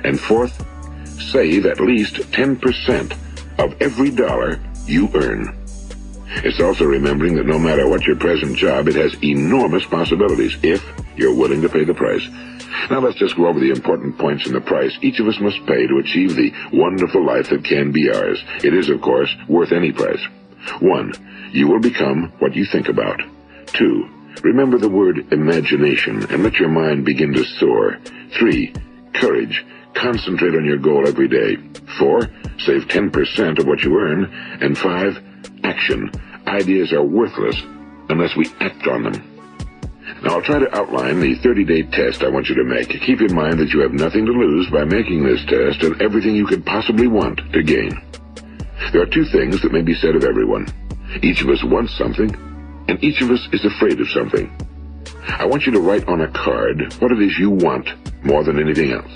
And 0.03 0.19
fourth, 0.19 0.53
save 1.31 1.67
at 1.67 1.81
least 1.81 2.17
10% 2.17 3.17
of 3.61 3.81
every 3.81 4.11
dollar 4.11 4.61
you 4.87 5.09
earn. 5.15 5.57
It's 6.45 6.61
also 6.61 6.85
remembering 6.85 7.37
that 7.37 7.47
no 7.47 7.61
matter 7.61 7.89
what 7.89 8.07
your 8.07 8.17
present 8.17 8.57
job, 8.57 8.89
it 8.89 8.97
has 8.97 9.15
enormous 9.23 9.85
possibilities 9.87 10.57
if 10.65 10.85
you're 11.17 11.35
willing 11.35 11.63
to 11.63 11.69
pay 11.69 11.85
the 11.85 11.95
price. 11.95 12.27
Now 12.91 13.01
let's 13.01 13.19
just 13.19 13.37
go 13.37 13.47
over 13.47 13.61
the 13.61 13.71
important 13.71 14.19
points 14.19 14.47
in 14.47 14.53
the 14.53 14.61
price 14.61 14.97
each 15.01 15.21
of 15.21 15.29
us 15.29 15.39
must 15.41 15.65
pay 15.67 15.87
to 15.87 15.99
achieve 15.99 16.35
the 16.35 16.53
wonderful 16.73 17.25
life 17.25 17.51
that 17.51 17.65
can 17.65 17.93
be 17.93 18.11
ours. 18.11 18.43
It 18.65 18.75
is, 18.75 18.89
of 18.89 19.01
course, 19.01 19.35
worth 19.49 19.71
any 19.71 19.93
price. 19.93 20.25
One, 20.81 21.13
you 21.53 21.69
will 21.69 21.81
become 21.81 22.33
what 22.39 22.55
you 22.55 22.65
think 22.65 22.89
about. 22.89 23.21
Two, 23.67 24.09
remember 24.43 24.79
the 24.79 24.89
word 24.89 25.33
imagination 25.33 26.25
and 26.31 26.43
let 26.43 26.55
your 26.55 26.69
mind 26.69 27.05
begin 27.05 27.33
to 27.35 27.45
soar. 27.45 27.99
Three, 28.39 28.73
courage. 29.15 29.65
Concentrate 29.95 30.55
on 30.55 30.65
your 30.65 30.79
goal 30.79 31.09
every 31.09 31.29
day. 31.29 31.57
Four, 31.99 32.23
save 32.59 32.87
10% 32.87 33.59
of 33.59 33.67
what 33.67 33.83
you 33.83 33.99
earn. 33.99 34.25
And 34.61 34.77
five, 34.77 35.19
action. 35.65 36.11
Ideas 36.47 36.93
are 36.93 37.03
worthless 37.03 37.61
unless 38.09 38.37
we 38.37 38.47
act 38.61 38.87
on 38.87 39.03
them. 39.05 39.39
Now 40.23 40.35
I'll 40.35 40.43
try 40.43 40.59
to 40.59 40.77
outline 40.77 41.21
the 41.21 41.37
30-day 41.37 41.83
test 41.91 42.23
I 42.23 42.29
want 42.29 42.49
you 42.49 42.55
to 42.57 42.65
make. 42.65 42.89
Keep 42.89 43.21
in 43.21 43.35
mind 43.35 43.59
that 43.61 43.71
you 43.71 43.81
have 43.81 43.93
nothing 43.93 44.27
to 44.27 44.33
lose 44.33 44.69
by 44.71 44.85
making 44.85 45.25
this 45.25 45.45
test 45.45 45.83
and 45.83 46.01
everything 46.01 46.35
you 46.35 46.47
could 46.47 46.65
possibly 46.65 47.07
want 47.07 47.41
to 47.53 47.63
gain. 47.63 47.91
There 48.93 49.03
are 49.03 49.07
two 49.07 49.27
things 49.27 49.61
that 49.63 49.73
may 49.73 49.83
be 49.83 49.95
said 49.95 50.17
of 50.17 50.25
everyone. 50.25 50.67
Each 51.23 51.43
of 51.43 51.49
us 51.49 51.63
wants 51.65 51.97
something, 51.97 52.35
and 52.89 53.03
each 53.03 53.21
of 53.23 53.31
us 53.31 53.49
is 53.53 53.65
afraid 53.65 54.01
of 54.01 54.09
something. 54.11 54.51
I 55.27 55.47
want 55.47 55.67
you 55.67 55.73
to 55.73 55.81
write 55.81 56.07
on 56.09 56.21
a 56.21 56.31
card 56.33 56.95
what 57.01 57.13
it 57.13 57.23
is 57.23 57.39
you 57.39 57.51
want 57.51 57.89
more 58.25 58.45
than 58.45 58.59
anything 58.59 58.93
else. 58.93 59.13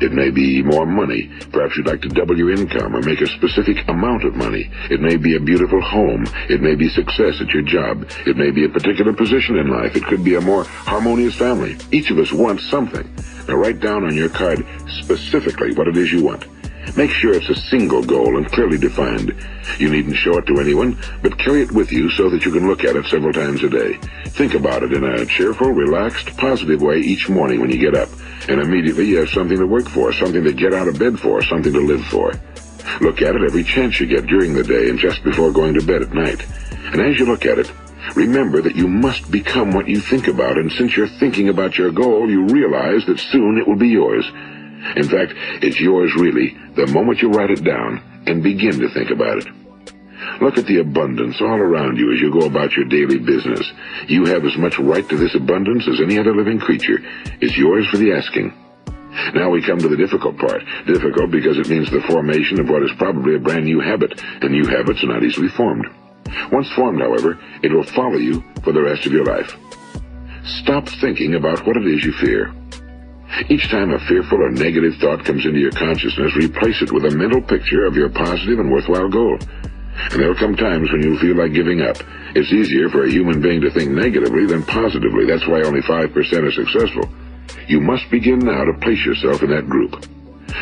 It 0.00 0.12
may 0.12 0.30
be 0.30 0.62
more 0.62 0.86
money. 0.86 1.30
Perhaps 1.52 1.76
you'd 1.76 1.86
like 1.86 2.00
to 2.02 2.08
double 2.08 2.36
your 2.36 2.50
income 2.50 2.96
or 2.96 3.02
make 3.02 3.20
a 3.20 3.26
specific 3.26 3.86
amount 3.86 4.24
of 4.24 4.34
money. 4.34 4.70
It 4.90 5.00
may 5.00 5.16
be 5.16 5.36
a 5.36 5.40
beautiful 5.40 5.80
home. 5.82 6.24
It 6.48 6.62
may 6.62 6.74
be 6.74 6.88
success 6.88 7.34
at 7.40 7.50
your 7.50 7.62
job. 7.62 8.08
It 8.26 8.36
may 8.38 8.50
be 8.50 8.64
a 8.64 8.68
particular 8.70 9.12
position 9.12 9.58
in 9.58 9.68
life. 9.68 9.96
It 9.96 10.04
could 10.04 10.24
be 10.24 10.36
a 10.36 10.40
more 10.40 10.64
harmonious 10.64 11.36
family. 11.36 11.76
Each 11.92 12.10
of 12.10 12.18
us 12.18 12.32
wants 12.32 12.66
something. 12.70 13.14
Now 13.46 13.56
write 13.56 13.80
down 13.80 14.04
on 14.04 14.14
your 14.14 14.30
card 14.30 14.64
specifically 14.88 15.74
what 15.74 15.86
it 15.86 15.98
is 15.98 16.10
you 16.10 16.24
want. 16.24 16.46
Make 16.96 17.10
sure 17.10 17.34
it's 17.34 17.48
a 17.48 17.54
single 17.54 18.02
goal 18.02 18.36
and 18.36 18.50
clearly 18.50 18.78
defined. 18.78 19.34
You 19.78 19.90
needn't 19.90 20.16
show 20.16 20.36
it 20.38 20.46
to 20.46 20.60
anyone, 20.60 20.98
but 21.22 21.38
carry 21.38 21.62
it 21.62 21.72
with 21.72 21.92
you 21.92 22.10
so 22.10 22.28
that 22.30 22.44
you 22.44 22.52
can 22.52 22.66
look 22.66 22.84
at 22.84 22.96
it 22.96 23.06
several 23.06 23.32
times 23.32 23.62
a 23.62 23.68
day. 23.68 23.94
Think 24.26 24.54
about 24.54 24.82
it 24.82 24.92
in 24.92 25.04
a 25.04 25.24
cheerful, 25.26 25.70
relaxed, 25.70 26.36
positive 26.36 26.82
way 26.82 26.98
each 26.98 27.28
morning 27.28 27.60
when 27.60 27.70
you 27.70 27.78
get 27.78 27.94
up. 27.94 28.08
And 28.48 28.60
immediately 28.60 29.06
you 29.06 29.18
have 29.18 29.30
something 29.30 29.58
to 29.58 29.66
work 29.66 29.88
for, 29.88 30.12
something 30.12 30.44
to 30.44 30.52
get 30.52 30.74
out 30.74 30.88
of 30.88 30.98
bed 30.98 31.18
for, 31.18 31.42
something 31.42 31.72
to 31.72 31.80
live 31.80 32.04
for. 32.06 32.32
Look 33.00 33.22
at 33.22 33.36
it 33.36 33.42
every 33.42 33.64
chance 33.64 34.00
you 34.00 34.06
get 34.06 34.26
during 34.26 34.54
the 34.54 34.64
day 34.64 34.88
and 34.88 34.98
just 34.98 35.22
before 35.22 35.52
going 35.52 35.74
to 35.74 35.86
bed 35.86 36.02
at 36.02 36.12
night. 36.12 36.44
And 36.92 37.00
as 37.00 37.18
you 37.18 37.26
look 37.26 37.46
at 37.46 37.58
it, 37.58 37.70
Remember 38.16 38.60
that 38.60 38.74
you 38.74 38.88
must 38.88 39.30
become 39.30 39.72
what 39.72 39.86
you 39.86 40.00
think 40.00 40.26
about, 40.26 40.58
and 40.58 40.72
since 40.72 40.96
you're 40.96 41.06
thinking 41.20 41.48
about 41.48 41.78
your 41.78 41.92
goal, 41.92 42.28
you 42.28 42.44
realize 42.46 43.06
that 43.06 43.20
soon 43.20 43.56
it 43.58 43.68
will 43.68 43.76
be 43.76 43.88
yours. 43.88 44.28
In 44.96 45.08
fact, 45.08 45.32
it's 45.62 45.80
yours 45.80 46.12
really 46.16 46.56
the 46.74 46.86
moment 46.88 47.22
you 47.22 47.30
write 47.30 47.50
it 47.50 47.64
down 47.64 48.02
and 48.26 48.42
begin 48.42 48.78
to 48.80 48.88
think 48.90 49.10
about 49.10 49.38
it. 49.38 49.46
Look 50.40 50.58
at 50.58 50.66
the 50.66 50.80
abundance 50.80 51.40
all 51.40 51.58
around 51.58 51.96
you 51.96 52.12
as 52.12 52.20
you 52.20 52.32
go 52.32 52.46
about 52.46 52.72
your 52.72 52.86
daily 52.86 53.18
business. 53.18 53.64
You 54.08 54.24
have 54.26 54.44
as 54.44 54.56
much 54.56 54.78
right 54.78 55.06
to 55.08 55.16
this 55.16 55.34
abundance 55.34 55.88
as 55.88 56.00
any 56.00 56.18
other 56.18 56.34
living 56.34 56.58
creature. 56.58 56.98
It's 57.40 57.56
yours 57.56 57.86
for 57.88 57.96
the 57.96 58.12
asking. 58.12 58.52
Now 59.34 59.50
we 59.50 59.64
come 59.64 59.78
to 59.78 59.88
the 59.88 59.96
difficult 59.96 60.38
part. 60.38 60.62
Difficult 60.86 61.30
because 61.30 61.58
it 61.58 61.68
means 61.68 61.90
the 61.90 62.04
formation 62.08 62.60
of 62.60 62.68
what 62.68 62.82
is 62.82 62.92
probably 62.96 63.34
a 63.34 63.40
brand 63.40 63.64
new 63.64 63.80
habit, 63.80 64.22
and 64.40 64.50
new 64.50 64.66
habits 64.66 65.02
are 65.02 65.08
not 65.08 65.24
easily 65.24 65.48
formed. 65.48 65.86
Once 66.52 66.70
formed, 66.72 67.00
however, 67.00 67.38
it 67.62 67.72
will 67.72 67.84
follow 67.84 68.16
you 68.16 68.42
for 68.62 68.72
the 68.72 68.82
rest 68.82 69.06
of 69.06 69.12
your 69.12 69.24
life. 69.24 69.56
Stop 70.62 70.88
thinking 71.00 71.34
about 71.34 71.66
what 71.66 71.76
it 71.76 71.86
is 71.86 72.04
you 72.04 72.12
fear. 72.12 72.54
Each 73.48 73.68
time 73.70 73.92
a 73.92 73.98
fearful 74.06 74.42
or 74.42 74.50
negative 74.50 74.94
thought 75.00 75.24
comes 75.24 75.46
into 75.46 75.60
your 75.60 75.70
consciousness, 75.72 76.34
replace 76.36 76.82
it 76.82 76.92
with 76.92 77.04
a 77.04 77.16
mental 77.16 77.40
picture 77.40 77.84
of 77.86 77.94
your 77.94 78.08
positive 78.08 78.58
and 78.58 78.70
worthwhile 78.70 79.08
goal. 79.08 79.38
And 80.10 80.20
there'll 80.20 80.34
come 80.34 80.56
times 80.56 80.90
when 80.90 81.02
you'll 81.02 81.18
feel 81.18 81.36
like 81.36 81.52
giving 81.52 81.82
up. 81.82 81.96
It's 82.34 82.52
easier 82.52 82.88
for 82.88 83.04
a 83.04 83.10
human 83.10 83.40
being 83.40 83.60
to 83.60 83.70
think 83.70 83.90
negatively 83.90 84.46
than 84.46 84.62
positively. 84.62 85.26
That's 85.26 85.46
why 85.46 85.62
only 85.62 85.80
5% 85.80 86.14
are 86.14 86.52
successful. 86.52 87.08
You 87.66 87.80
must 87.80 88.10
begin 88.10 88.38
now 88.40 88.64
to 88.64 88.78
place 88.80 89.04
yourself 89.04 89.42
in 89.42 89.50
that 89.50 89.68
group. 89.68 90.04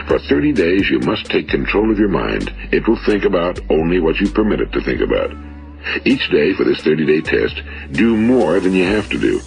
For 0.06 0.18
30 0.18 0.52
days, 0.52 0.88
you 0.90 1.00
must 1.00 1.26
take 1.26 1.48
control 1.48 1.90
of 1.90 1.98
your 1.98 2.08
mind. 2.08 2.52
It 2.72 2.86
will 2.86 2.98
think 3.06 3.24
about 3.24 3.60
only 3.70 4.00
what 4.00 4.16
you 4.16 4.28
permit 4.28 4.60
it 4.60 4.72
to 4.72 4.80
think 4.82 5.00
about. 5.00 5.30
Each 6.04 6.28
day 6.30 6.52
for 6.54 6.64
this 6.64 6.80
30-day 6.82 7.22
test, 7.22 7.62
do 7.92 8.16
more 8.16 8.60
than 8.60 8.74
you 8.74 8.84
have 8.84 9.08
to 9.10 9.18
do. 9.18 9.40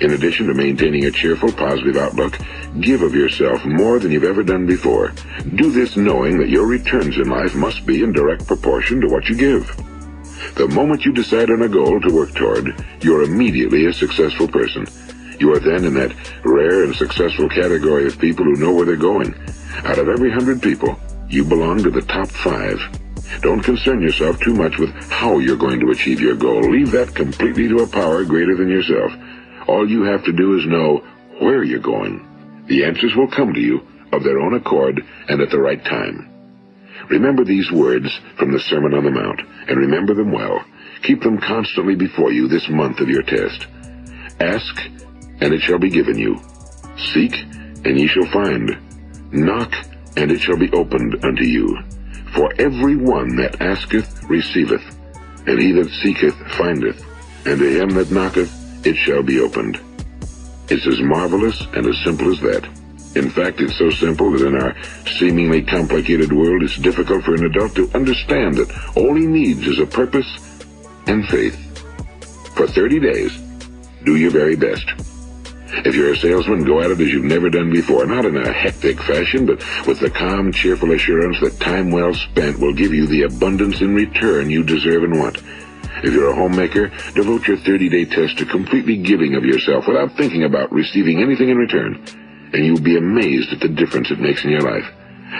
In 0.00 0.12
addition 0.12 0.46
to 0.46 0.54
maintaining 0.54 1.04
a 1.06 1.10
cheerful, 1.10 1.52
positive 1.52 1.96
outlook, 1.96 2.38
give 2.80 3.02
of 3.02 3.14
yourself 3.14 3.64
more 3.64 3.98
than 3.98 4.12
you've 4.12 4.24
ever 4.24 4.42
done 4.42 4.66
before. 4.66 5.12
Do 5.54 5.70
this 5.70 5.96
knowing 5.96 6.38
that 6.38 6.48
your 6.48 6.66
returns 6.66 7.16
in 7.16 7.28
life 7.28 7.54
must 7.54 7.84
be 7.84 8.02
in 8.02 8.12
direct 8.12 8.46
proportion 8.46 9.00
to 9.00 9.08
what 9.08 9.28
you 9.28 9.36
give. 9.36 9.66
The 10.54 10.68
moment 10.68 11.04
you 11.04 11.12
decide 11.12 11.50
on 11.50 11.62
a 11.62 11.68
goal 11.68 12.00
to 12.00 12.14
work 12.14 12.34
toward, 12.34 12.84
you're 13.00 13.22
immediately 13.22 13.86
a 13.86 13.92
successful 13.92 14.48
person. 14.48 14.86
You 15.38 15.52
are 15.54 15.58
then 15.58 15.84
in 15.84 15.94
that 15.94 16.14
rare 16.44 16.84
and 16.84 16.94
successful 16.94 17.48
category 17.48 18.06
of 18.06 18.18
people 18.18 18.44
who 18.44 18.56
know 18.56 18.72
where 18.72 18.86
they're 18.86 18.96
going. 18.96 19.34
Out 19.84 19.98
of 19.98 20.08
every 20.08 20.30
hundred 20.30 20.62
people, 20.62 20.98
you 21.28 21.44
belong 21.44 21.82
to 21.82 21.90
the 21.90 22.02
top 22.02 22.28
five. 22.28 22.78
Don't 23.40 23.62
concern 23.62 24.02
yourself 24.02 24.38
too 24.40 24.54
much 24.54 24.78
with 24.78 24.90
how 25.10 25.38
you're 25.38 25.56
going 25.56 25.80
to 25.80 25.90
achieve 25.90 26.20
your 26.20 26.36
goal. 26.36 26.60
Leave 26.60 26.90
that 26.92 27.14
completely 27.14 27.66
to 27.68 27.78
a 27.78 27.86
power 27.86 28.24
greater 28.24 28.54
than 28.54 28.68
yourself. 28.68 29.12
All 29.66 29.88
you 29.88 30.04
have 30.04 30.24
to 30.24 30.32
do 30.32 30.58
is 30.58 30.66
know 30.66 31.04
where 31.38 31.62
you're 31.62 31.80
going. 31.80 32.64
The 32.66 32.84
answers 32.84 33.14
will 33.16 33.30
come 33.30 33.52
to 33.54 33.60
you 33.60 33.86
of 34.12 34.22
their 34.22 34.38
own 34.38 34.54
accord 34.54 35.00
and 35.28 35.40
at 35.40 35.50
the 35.50 35.58
right 35.58 35.82
time. 35.84 36.28
Remember 37.08 37.44
these 37.44 37.70
words 37.70 38.08
from 38.38 38.52
the 38.52 38.60
Sermon 38.60 38.94
on 38.94 39.04
the 39.04 39.10
Mount, 39.10 39.40
and 39.68 39.76
remember 39.76 40.14
them 40.14 40.32
well. 40.32 40.64
Keep 41.02 41.22
them 41.22 41.38
constantly 41.38 41.94
before 41.94 42.32
you 42.32 42.48
this 42.48 42.68
month 42.68 43.00
of 43.00 43.08
your 43.08 43.22
test. 43.22 43.66
Ask, 44.40 44.76
and 45.40 45.52
it 45.52 45.60
shall 45.60 45.78
be 45.78 45.90
given 45.90 46.16
you. 46.16 46.40
Seek, 47.12 47.34
and 47.84 47.98
ye 47.98 48.06
shall 48.06 48.26
find. 48.26 48.78
Knock, 49.32 49.74
and 50.16 50.30
it 50.30 50.40
shall 50.40 50.56
be 50.56 50.70
opened 50.72 51.24
unto 51.24 51.44
you. 51.44 51.78
For 52.34 52.52
every 52.58 52.96
one 52.96 53.36
that 53.36 53.60
asketh 53.60 54.22
receiveth, 54.24 54.84
and 55.46 55.60
he 55.60 55.72
that 55.72 55.90
seeketh 56.02 56.36
findeth, 56.52 57.04
and 57.46 57.58
to 57.58 57.80
him 57.80 57.90
that 57.90 58.10
knocketh 58.10 58.61
it 58.84 58.96
shall 58.96 59.22
be 59.22 59.40
opened. 59.40 59.80
It's 60.68 60.86
as 60.86 61.00
marvelous 61.00 61.60
and 61.74 61.86
as 61.86 61.98
simple 62.04 62.30
as 62.30 62.40
that. 62.40 62.68
In 63.14 63.30
fact, 63.30 63.60
it's 63.60 63.76
so 63.76 63.90
simple 63.90 64.30
that 64.32 64.46
in 64.46 64.54
our 64.54 64.74
seemingly 65.18 65.62
complicated 65.62 66.32
world, 66.32 66.62
it's 66.62 66.76
difficult 66.78 67.24
for 67.24 67.34
an 67.34 67.44
adult 67.44 67.74
to 67.74 67.90
understand 67.94 68.54
that 68.56 68.96
all 68.96 69.14
he 69.14 69.26
needs 69.26 69.66
is 69.66 69.78
a 69.78 69.86
purpose 69.86 70.26
and 71.06 71.26
faith. 71.28 71.58
For 72.56 72.66
30 72.66 73.00
days, 73.00 73.38
do 74.04 74.16
your 74.16 74.30
very 74.30 74.56
best. 74.56 74.86
If 75.84 75.94
you're 75.94 76.12
a 76.12 76.16
salesman, 76.16 76.64
go 76.64 76.80
at 76.80 76.90
it 76.90 77.00
as 77.00 77.08
you've 77.12 77.24
never 77.24 77.50
done 77.50 77.70
before, 77.70 78.06
not 78.06 78.24
in 78.24 78.36
a 78.36 78.52
hectic 78.52 79.00
fashion, 79.02 79.46
but 79.46 79.58
with 79.86 80.00
the 80.00 80.10
calm, 80.10 80.52
cheerful 80.52 80.92
assurance 80.92 81.40
that 81.40 81.58
time 81.60 81.90
well 81.90 82.14
spent 82.14 82.58
will 82.58 82.74
give 82.74 82.92
you 82.92 83.06
the 83.06 83.22
abundance 83.22 83.80
in 83.80 83.94
return 83.94 84.50
you 84.50 84.62
deserve 84.62 85.02
and 85.04 85.18
want. 85.18 85.42
If 86.02 86.12
you're 86.12 86.30
a 86.30 86.34
homemaker, 86.34 86.88
devote 87.14 87.46
your 87.46 87.58
30-day 87.58 88.06
test 88.06 88.38
to 88.38 88.44
completely 88.44 88.96
giving 88.96 89.36
of 89.36 89.44
yourself 89.44 89.86
without 89.86 90.16
thinking 90.16 90.42
about 90.42 90.72
receiving 90.72 91.22
anything 91.22 91.48
in 91.48 91.56
return, 91.56 92.04
and 92.52 92.66
you'll 92.66 92.80
be 92.80 92.98
amazed 92.98 93.52
at 93.52 93.60
the 93.60 93.68
difference 93.68 94.10
it 94.10 94.18
makes 94.18 94.44
in 94.44 94.50
your 94.50 94.62
life. 94.62 94.84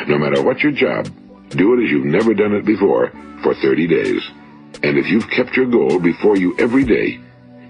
No 0.07 0.19
matter 0.19 0.41
what 0.41 0.61
your 0.61 0.71
job, 0.71 1.09
do 1.51 1.75
it 1.75 1.85
as 1.85 1.91
you've 1.91 2.07
never 2.07 2.33
done 2.33 2.55
it 2.55 2.65
before 2.65 3.11
for 3.43 3.55
30 3.55 3.89
days. 3.89 4.23
And 4.85 4.99
if 4.99 5.09
you've 5.09 5.29
kept 5.31 5.57
your 5.57 5.67
goal 5.67 5.99
before 5.99 6.37
you 6.37 6.57
every 6.59 6.85
day, 6.85 7.21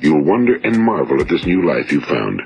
you'll 0.00 0.24
wonder 0.24 0.57
and 0.57 0.78
marvel 0.78 1.20
at 1.20 1.28
this 1.28 1.46
new 1.46 1.66
life 1.66 1.90
you've 1.90 2.05
found. 2.05 2.42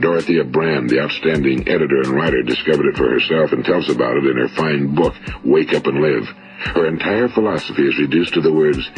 Dorothea 0.00 0.42
Brande, 0.42 0.90
the 0.90 1.00
outstanding 1.00 1.68
editor 1.68 2.00
and 2.00 2.08
writer, 2.08 2.42
discovered 2.42 2.86
it 2.86 2.96
for 2.96 3.08
herself 3.08 3.52
and 3.52 3.64
tells 3.64 3.88
about 3.88 4.16
it 4.16 4.26
in 4.26 4.36
her 4.36 4.48
fine 4.48 4.96
book, 4.96 5.14
Wake 5.44 5.72
Up 5.74 5.86
and 5.86 6.00
Live. 6.00 6.26
Her 6.74 6.86
entire 6.86 7.28
philosophy 7.28 7.86
is 7.86 7.98
reduced 7.98 8.34
to 8.34 8.40
the 8.40 8.52
words, 8.52 8.90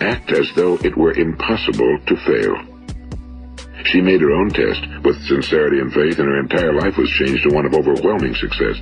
act 0.00 0.30
as 0.32 0.50
though 0.56 0.74
it 0.84 0.96
were 0.96 1.12
impossible 1.12 1.98
to 2.06 2.16
fail. 2.16 2.56
She 3.84 4.00
made 4.00 4.20
her 4.20 4.32
own 4.32 4.50
test 4.50 4.82
with 5.04 5.22
sincerity 5.26 5.78
and 5.78 5.92
faith, 5.92 6.18
and 6.18 6.28
her 6.28 6.40
entire 6.40 6.72
life 6.72 6.96
was 6.96 7.10
changed 7.10 7.42
to 7.44 7.54
one 7.54 7.66
of 7.66 7.74
overwhelming 7.74 8.34
success. 8.34 8.80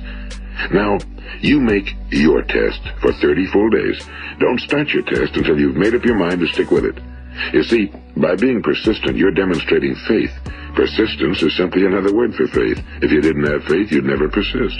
Now, 0.71 0.97
you 1.41 1.59
make 1.59 1.93
your 2.09 2.41
test 2.43 2.81
for 3.01 3.11
30 3.11 3.47
full 3.47 3.69
days. 3.69 4.01
Don't 4.39 4.61
start 4.61 4.89
your 4.89 5.03
test 5.03 5.35
until 5.35 5.59
you've 5.59 5.75
made 5.75 5.93
up 5.93 6.05
your 6.05 6.17
mind 6.17 6.39
to 6.39 6.47
stick 6.47 6.71
with 6.71 6.85
it. 6.85 6.97
You 7.51 7.63
see, 7.63 7.91
by 8.15 8.35
being 8.35 8.61
persistent, 8.61 9.17
you're 9.17 9.31
demonstrating 9.31 9.95
faith. 10.07 10.31
Persistence 10.75 11.41
is 11.41 11.57
simply 11.57 11.85
another 11.85 12.13
word 12.13 12.33
for 12.35 12.47
faith. 12.47 12.81
If 13.01 13.11
you 13.11 13.21
didn't 13.21 13.45
have 13.45 13.63
faith, 13.65 13.91
you'd 13.91 14.05
never 14.05 14.29
persist. 14.29 14.77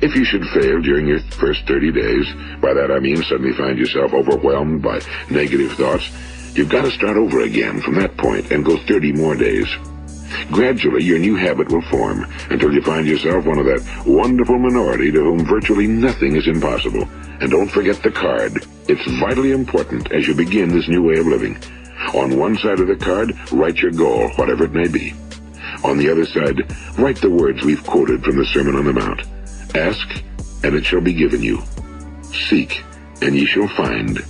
If 0.00 0.14
you 0.14 0.24
should 0.24 0.44
fail 0.54 0.80
during 0.80 1.06
your 1.06 1.20
first 1.38 1.66
30 1.66 1.92
days, 1.92 2.26
by 2.60 2.72
that 2.72 2.90
I 2.90 3.00
mean 3.00 3.22
suddenly 3.24 3.52
find 3.56 3.78
yourself 3.78 4.12
overwhelmed 4.12 4.82
by 4.82 5.00
negative 5.28 5.72
thoughts, 5.72 6.08
you've 6.54 6.68
got 6.68 6.82
to 6.82 6.90
start 6.90 7.16
over 7.16 7.40
again 7.40 7.80
from 7.80 7.96
that 7.96 8.16
point 8.16 8.52
and 8.52 8.64
go 8.64 8.76
30 8.86 9.12
more 9.12 9.34
days. 9.34 9.66
Gradually, 10.50 11.04
your 11.04 11.18
new 11.18 11.36
habit 11.36 11.70
will 11.70 11.82
form 11.82 12.24
until 12.50 12.72
you 12.72 12.82
find 12.82 13.06
yourself 13.06 13.44
one 13.44 13.58
of 13.58 13.66
that 13.66 14.04
wonderful 14.06 14.58
minority 14.58 15.10
to 15.10 15.20
whom 15.20 15.44
virtually 15.44 15.86
nothing 15.86 16.36
is 16.36 16.46
impossible. 16.46 17.08
And 17.40 17.50
don't 17.50 17.70
forget 17.70 18.02
the 18.02 18.10
card. 18.10 18.64
It's 18.88 19.20
vitally 19.20 19.52
important 19.52 20.12
as 20.12 20.26
you 20.26 20.34
begin 20.34 20.68
this 20.68 20.88
new 20.88 21.02
way 21.02 21.18
of 21.18 21.26
living. 21.26 21.58
On 22.14 22.38
one 22.38 22.56
side 22.56 22.80
of 22.80 22.88
the 22.88 22.96
card, 22.96 23.36
write 23.52 23.78
your 23.78 23.92
goal, 23.92 24.30
whatever 24.36 24.64
it 24.64 24.72
may 24.72 24.88
be. 24.88 25.14
On 25.84 25.98
the 25.98 26.10
other 26.10 26.24
side, 26.24 26.60
write 26.98 27.20
the 27.20 27.30
words 27.30 27.62
we've 27.64 27.84
quoted 27.84 28.22
from 28.22 28.36
the 28.36 28.44
Sermon 28.46 28.76
on 28.76 28.84
the 28.84 28.92
Mount. 28.92 29.22
Ask, 29.74 30.22
and 30.62 30.74
it 30.74 30.84
shall 30.84 31.00
be 31.00 31.14
given 31.14 31.42
you. 31.42 31.62
Seek, 32.22 32.82
and 33.22 33.34
ye 33.34 33.46
shall 33.46 33.68
find. 33.68 34.20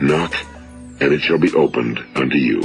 Knock, 0.00 0.34
and 1.00 1.12
it 1.12 1.20
shall 1.20 1.38
be 1.38 1.52
opened 1.52 1.98
unto 2.14 2.36
you. 2.36 2.62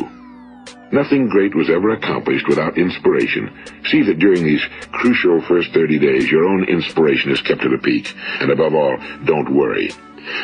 Nothing 0.91 1.27
great 1.27 1.53
was 1.53 1.69
ever 1.69 1.89
accomplished 1.89 2.47
without 2.47 2.77
inspiration. 2.77 3.51
See 3.89 4.01
that 4.03 4.19
during 4.19 4.45
these 4.45 4.61
crucial 4.93 5.41
first 5.41 5.73
30 5.73 5.99
days, 5.99 6.31
your 6.31 6.45
own 6.45 6.63
inspiration 6.69 7.31
is 7.31 7.41
kept 7.41 7.65
at 7.65 7.73
a 7.73 7.77
peak. 7.79 8.15
And 8.39 8.49
above 8.49 8.73
all, 8.73 8.97
don't 9.25 9.53
worry. 9.53 9.91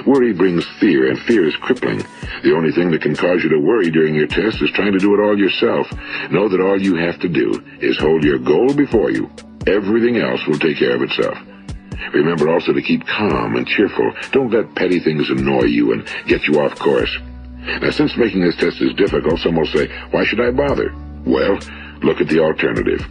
Worry 0.06 0.34
brings 0.34 0.66
fear, 0.80 1.10
and 1.10 1.20
fear 1.20 1.48
is 1.48 1.56
crippling. 1.56 2.04
The 2.44 2.54
only 2.54 2.72
thing 2.74 2.92
that 2.92 3.02
can 3.02 3.16
cause 3.16 3.44
you 3.44 3.50
to 3.50 3.60
worry 3.60 3.90
during 3.92 4.14
your 4.14 4.28
test 4.28 4.62
is 4.62 4.72
trying 4.72 4.92
to 4.92 5.00
do 5.00 5.14
it 5.14 5.24
all 5.24 5.38
yourself. 5.38 5.88
Know 6.32 6.50
that 6.50 6.62
all 6.62 6.82
you 6.82 6.96
have 6.96 7.20
to 7.22 7.30
do 7.30 7.64
is 7.80 7.98
hold 7.98 8.24
your 8.24 8.40
goal 8.40 8.74
before 8.74 9.10
you. 9.10 9.30
Everything 9.68 10.18
else 10.18 10.46
will 10.48 10.60
take 10.60 10.78
care 10.78 10.96
of 10.96 11.02
itself. 11.02 11.38
Remember 12.14 12.50
also 12.50 12.74
to 12.74 12.82
keep 12.82 13.06
calm 13.06 13.56
and 13.56 13.68
cheerful. 13.68 14.12
Don't 14.32 14.52
let 14.52 14.76
petty 14.76 15.00
things 15.00 15.30
annoy 15.30 15.64
you 15.64 15.94
and 15.94 16.08
get 16.28 16.48
you 16.48 16.60
off 16.60 16.78
course. 16.78 17.16
Now, 17.82 17.92
since 17.92 18.18
making 18.18 18.42
this 18.42 18.56
test 18.58 18.82
is 18.82 18.94
difficult, 18.96 19.40
some 19.40 19.56
will 19.56 19.68
say, 19.68 19.88
why 20.10 20.26
should 20.26 20.42
I 20.42 20.52
bother? 20.52 20.94
Well, 21.26 21.60
look 22.02 22.20
at 22.20 22.28
the 22.28 22.40
alternative. 22.40 23.06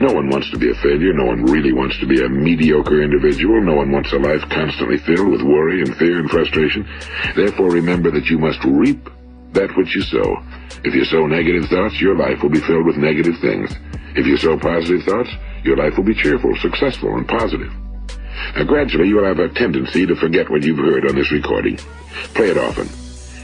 No 0.00 0.12
one 0.12 0.28
wants 0.30 0.50
to 0.50 0.58
be 0.58 0.70
a 0.70 0.74
failure. 0.74 1.12
No 1.12 1.26
one 1.26 1.44
really 1.44 1.72
wants 1.72 1.98
to 2.00 2.06
be 2.06 2.22
a 2.22 2.28
mediocre 2.28 3.02
individual. 3.02 3.60
No 3.60 3.74
one 3.74 3.90
wants 3.90 4.12
a 4.12 4.18
life 4.18 4.42
constantly 4.50 4.98
filled 4.98 5.30
with 5.30 5.42
worry 5.42 5.82
and 5.82 5.96
fear 5.96 6.18
and 6.18 6.30
frustration. 6.30 6.86
Therefore, 7.34 7.70
remember 7.70 8.10
that 8.12 8.26
you 8.26 8.38
must 8.38 8.62
reap 8.64 9.08
that 9.52 9.74
which 9.76 9.94
you 9.94 10.02
sow. 10.02 10.42
If 10.84 10.94
you 10.94 11.04
sow 11.04 11.26
negative 11.26 11.68
thoughts, 11.68 12.00
your 12.00 12.16
life 12.16 12.42
will 12.42 12.50
be 12.50 12.60
filled 12.60 12.86
with 12.86 12.96
negative 12.96 13.34
things. 13.40 13.74
If 14.14 14.26
you 14.26 14.36
sow 14.36 14.58
positive 14.58 15.02
thoughts, 15.02 15.30
your 15.64 15.76
life 15.76 15.96
will 15.96 16.04
be 16.04 16.14
cheerful, 16.14 16.54
successful, 16.56 17.16
and 17.16 17.26
positive. 17.26 17.72
Now, 18.56 18.64
gradually, 18.64 19.08
you'll 19.08 19.24
have 19.24 19.38
a 19.38 19.48
tendency 19.48 20.06
to 20.06 20.16
forget 20.16 20.50
what 20.50 20.62
you've 20.62 20.78
heard 20.78 21.08
on 21.08 21.14
this 21.14 21.32
recording. 21.32 21.76
Play 22.34 22.50
it 22.50 22.58
often. 22.58 22.88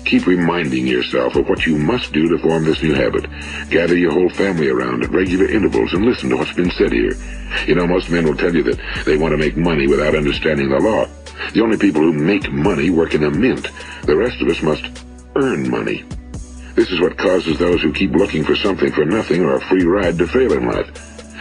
Keep 0.04 0.26
reminding 0.26 0.86
yourself 0.86 1.34
of 1.34 1.48
what 1.48 1.64
you 1.64 1.78
must 1.78 2.12
do 2.12 2.28
to 2.28 2.38
form 2.38 2.64
this 2.64 2.82
new 2.82 2.94
habit. 2.94 3.26
Gather 3.70 3.96
your 3.96 4.12
whole 4.12 4.28
family 4.28 4.68
around 4.68 5.02
at 5.02 5.10
regular 5.10 5.46
intervals 5.46 5.94
and 5.94 6.04
listen 6.04 6.28
to 6.30 6.36
what's 6.36 6.52
been 6.52 6.70
said 6.72 6.92
here. 6.92 7.12
You 7.66 7.74
know, 7.74 7.86
most 7.86 8.10
men 8.10 8.24
will 8.24 8.36
tell 8.36 8.54
you 8.54 8.62
that 8.64 8.80
they 9.06 9.16
want 9.16 9.32
to 9.32 9.38
make 9.38 9.56
money 9.56 9.86
without 9.86 10.14
understanding 10.14 10.68
the 10.68 10.78
law. 10.78 11.06
The 11.52 11.62
only 11.62 11.78
people 11.78 12.02
who 12.02 12.12
make 12.12 12.52
money 12.52 12.90
work 12.90 13.14
in 13.14 13.24
a 13.24 13.30
mint. 13.30 13.68
The 14.02 14.16
rest 14.16 14.40
of 14.42 14.48
us 14.48 14.62
must 14.62 14.84
earn 15.36 15.70
money. 15.70 16.04
This 16.74 16.90
is 16.90 17.00
what 17.00 17.16
causes 17.16 17.58
those 17.58 17.80
who 17.80 17.92
keep 17.92 18.10
looking 18.12 18.44
for 18.44 18.56
something 18.56 18.92
for 18.92 19.04
nothing 19.04 19.42
or 19.42 19.54
a 19.54 19.60
free 19.60 19.84
ride 19.84 20.18
to 20.18 20.26
fail 20.26 20.52
in 20.52 20.66
life. 20.66 20.90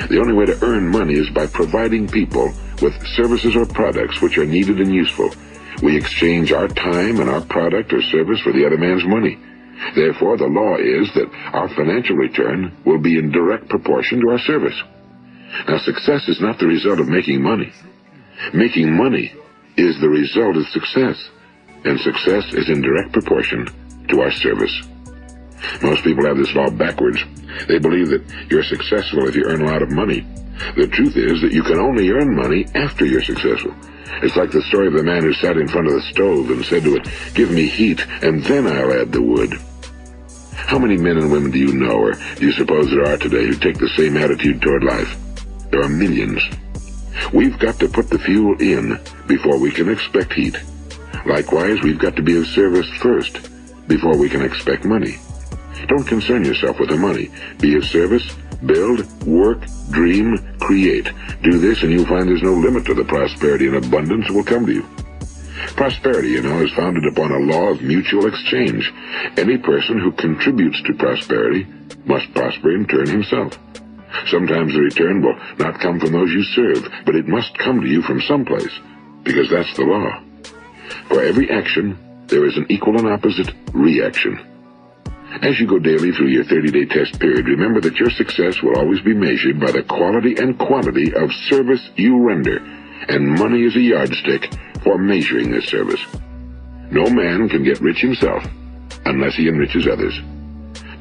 The 0.07 0.19
only 0.19 0.33
way 0.33 0.45
to 0.45 0.63
earn 0.63 0.87
money 0.87 1.15
is 1.15 1.29
by 1.31 1.47
providing 1.47 2.07
people 2.07 2.53
with 2.83 3.07
services 3.15 3.55
or 3.55 3.65
products 3.65 4.21
which 4.21 4.37
are 4.37 4.45
needed 4.45 4.79
and 4.81 4.93
useful. 4.93 5.33
We 5.81 5.97
exchange 5.97 6.51
our 6.51 6.67
time 6.67 7.19
and 7.21 7.29
our 7.29 7.41
product 7.41 7.93
or 7.93 8.01
service 8.01 8.41
for 8.41 8.51
the 8.51 8.65
other 8.65 8.77
man's 8.77 9.05
money. 9.05 9.39
Therefore, 9.95 10.37
the 10.37 10.45
law 10.47 10.75
is 10.75 11.07
that 11.15 11.31
our 11.53 11.69
financial 11.69 12.15
return 12.15 12.75
will 12.85 12.99
be 12.99 13.17
in 13.17 13.31
direct 13.31 13.69
proportion 13.69 14.19
to 14.21 14.29
our 14.29 14.39
service. 14.39 14.79
Now, 15.67 15.79
success 15.79 16.27
is 16.27 16.41
not 16.41 16.59
the 16.59 16.67
result 16.67 16.99
of 16.99 17.07
making 17.07 17.41
money. 17.41 17.71
Making 18.53 18.95
money 18.95 19.33
is 19.77 19.99
the 19.99 20.09
result 20.09 20.57
of 20.57 20.67
success, 20.67 21.17
and 21.85 21.99
success 21.99 22.53
is 22.53 22.69
in 22.69 22.81
direct 22.81 23.13
proportion 23.13 23.67
to 24.09 24.21
our 24.21 24.31
service. 24.31 24.81
Most 25.81 26.03
people 26.03 26.25
have 26.25 26.37
this 26.37 26.53
law 26.53 26.69
backwards. 26.69 27.23
They 27.67 27.79
believe 27.79 28.09
that 28.09 28.23
you're 28.49 28.63
successful 28.63 29.27
if 29.27 29.35
you 29.35 29.45
earn 29.45 29.61
a 29.61 29.71
lot 29.71 29.81
of 29.81 29.91
money. 29.91 30.25
The 30.75 30.87
truth 30.87 31.17
is 31.17 31.41
that 31.41 31.53
you 31.53 31.63
can 31.63 31.79
only 31.79 32.09
earn 32.09 32.35
money 32.35 32.65
after 32.75 33.05
you're 33.05 33.23
successful. 33.23 33.73
It's 34.21 34.35
like 34.35 34.51
the 34.51 34.61
story 34.63 34.87
of 34.87 34.93
the 34.93 35.03
man 35.03 35.23
who 35.23 35.33
sat 35.33 35.57
in 35.57 35.67
front 35.67 35.87
of 35.87 35.93
the 35.93 36.01
stove 36.01 36.49
and 36.51 36.63
said 36.65 36.83
to 36.83 36.95
it, 36.95 37.07
Give 37.33 37.51
me 37.51 37.67
heat, 37.67 38.05
and 38.21 38.43
then 38.43 38.67
I'll 38.67 38.93
add 38.93 39.11
the 39.11 39.21
wood. 39.21 39.59
How 40.55 40.79
many 40.79 40.97
men 40.97 41.17
and 41.17 41.31
women 41.31 41.51
do 41.51 41.59
you 41.59 41.73
know, 41.73 41.97
or 41.97 42.13
do 42.13 42.45
you 42.45 42.51
suppose 42.51 42.89
there 42.89 43.05
are 43.05 43.17
today, 43.17 43.45
who 43.45 43.55
take 43.55 43.77
the 43.77 43.89
same 43.97 44.17
attitude 44.17 44.61
toward 44.61 44.83
life? 44.83 45.17
There 45.71 45.81
are 45.81 45.89
millions. 45.89 46.41
We've 47.33 47.57
got 47.59 47.79
to 47.79 47.87
put 47.87 48.09
the 48.09 48.19
fuel 48.19 48.55
in 48.61 48.99
before 49.27 49.57
we 49.59 49.71
can 49.71 49.89
expect 49.89 50.33
heat. 50.33 50.57
Likewise, 51.25 51.81
we've 51.81 51.99
got 51.99 52.15
to 52.15 52.21
be 52.21 52.37
of 52.37 52.47
service 52.47 52.89
first 52.99 53.49
before 53.87 54.17
we 54.17 54.29
can 54.29 54.41
expect 54.41 54.85
money. 54.85 55.17
Don't 55.87 56.07
concern 56.07 56.43
yourself 56.43 56.79
with 56.79 56.89
the 56.89 56.97
money. 56.97 57.29
Be 57.59 57.75
of 57.75 57.85
service, 57.85 58.23
build, 58.65 59.05
work, 59.23 59.65
dream, 59.91 60.37
create. 60.59 61.09
Do 61.43 61.59
this 61.59 61.83
and 61.83 61.91
you'll 61.91 62.05
find 62.05 62.27
there's 62.27 62.41
no 62.41 62.53
limit 62.53 62.85
to 62.85 62.93
the 62.93 63.03
prosperity 63.03 63.67
and 63.67 63.75
abundance 63.75 64.27
that 64.27 64.33
will 64.33 64.43
come 64.43 64.65
to 64.65 64.73
you. 64.73 64.85
Prosperity, 65.75 66.29
you 66.29 66.41
know, 66.41 66.61
is 66.61 66.73
founded 66.73 67.05
upon 67.05 67.31
a 67.31 67.39
law 67.39 67.69
of 67.69 67.81
mutual 67.81 68.27
exchange. 68.27 68.91
Any 69.37 69.57
person 69.57 69.99
who 69.99 70.11
contributes 70.11 70.81
to 70.83 70.93
prosperity 70.93 71.67
must 72.05 72.33
prosper 72.33 72.75
in 72.75 72.85
turn 72.87 73.07
himself. 73.07 73.57
Sometimes 74.27 74.73
the 74.73 74.81
return 74.81 75.21
will 75.21 75.35
not 75.57 75.79
come 75.79 75.99
from 75.99 76.11
those 76.11 76.29
you 76.31 76.43
serve, 76.43 76.87
but 77.05 77.15
it 77.15 77.27
must 77.27 77.57
come 77.57 77.81
to 77.81 77.87
you 77.87 78.01
from 78.03 78.21
someplace, 78.21 78.71
because 79.23 79.49
that's 79.49 79.73
the 79.75 79.83
law. 79.83 80.21
For 81.07 81.23
every 81.23 81.49
action, 81.49 81.97
there 82.27 82.45
is 82.45 82.55
an 82.57 82.67
equal 82.69 82.97
and 82.97 83.07
opposite 83.07 83.51
reaction. 83.73 84.52
As 85.41 85.59
you 85.59 85.67
go 85.67 85.79
daily 85.79 86.11
through 86.11 86.27
your 86.27 86.45
30-day 86.45 86.85
test 86.85 87.19
period, 87.19 87.47
remember 87.47 87.81
that 87.81 87.95
your 87.95 88.11
success 88.11 88.61
will 88.61 88.77
always 88.77 89.01
be 89.01 89.13
measured 89.13 89.59
by 89.59 89.71
the 89.71 89.83
quality 89.83 90.35
and 90.37 90.57
quantity 90.59 91.13
of 91.13 91.31
service 91.49 91.89
you 91.95 92.21
render, 92.21 92.57
and 93.09 93.39
money 93.39 93.63
is 93.63 93.75
a 93.75 93.81
yardstick 93.81 94.53
for 94.83 94.97
measuring 94.97 95.51
this 95.51 95.65
service. 95.65 95.99
No 96.91 97.09
man 97.09 97.49
can 97.49 97.63
get 97.63 97.81
rich 97.81 97.99
himself 97.99 98.43
unless 99.05 99.35
he 99.35 99.47
enriches 99.47 99.87
others. 99.87 100.13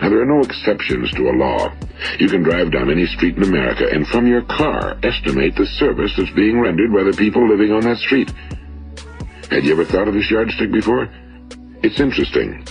Now, 0.00 0.08
there 0.08 0.22
are 0.22 0.26
no 0.26 0.40
exceptions 0.40 1.12
to 1.12 1.28
a 1.28 1.36
law. 1.36 1.70
You 2.18 2.28
can 2.28 2.42
drive 2.42 2.72
down 2.72 2.90
any 2.90 3.06
street 3.06 3.36
in 3.36 3.44
America 3.44 3.86
and 3.92 4.08
from 4.08 4.26
your 4.26 4.42
car 4.42 4.96
estimate 5.04 5.54
the 5.54 5.66
service 5.78 6.12
that's 6.16 6.32
being 6.32 6.58
rendered 6.58 6.92
by 6.92 7.04
the 7.04 7.16
people 7.16 7.46
living 7.46 7.70
on 7.70 7.82
that 7.82 7.98
street. 7.98 8.32
Had 9.50 9.64
you 9.64 9.72
ever 9.72 9.84
thought 9.84 10.08
of 10.08 10.14
this 10.14 10.30
yardstick 10.30 10.72
before? 10.72 11.08
It's 11.84 12.00
interesting. 12.00 12.64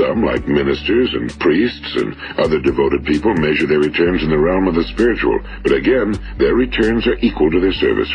Some, 0.00 0.24
like 0.24 0.48
ministers 0.48 1.12
and 1.12 1.28
priests 1.38 1.94
and 1.96 2.16
other 2.38 2.58
devoted 2.58 3.04
people, 3.04 3.34
measure 3.34 3.66
their 3.66 3.80
returns 3.80 4.22
in 4.22 4.30
the 4.30 4.38
realm 4.38 4.66
of 4.66 4.74
the 4.74 4.84
spiritual, 4.84 5.38
but 5.62 5.72
again, 5.72 6.14
their 6.38 6.54
returns 6.54 7.06
are 7.06 7.18
equal 7.20 7.50
to 7.50 7.60
their 7.60 7.74
service. 7.74 8.08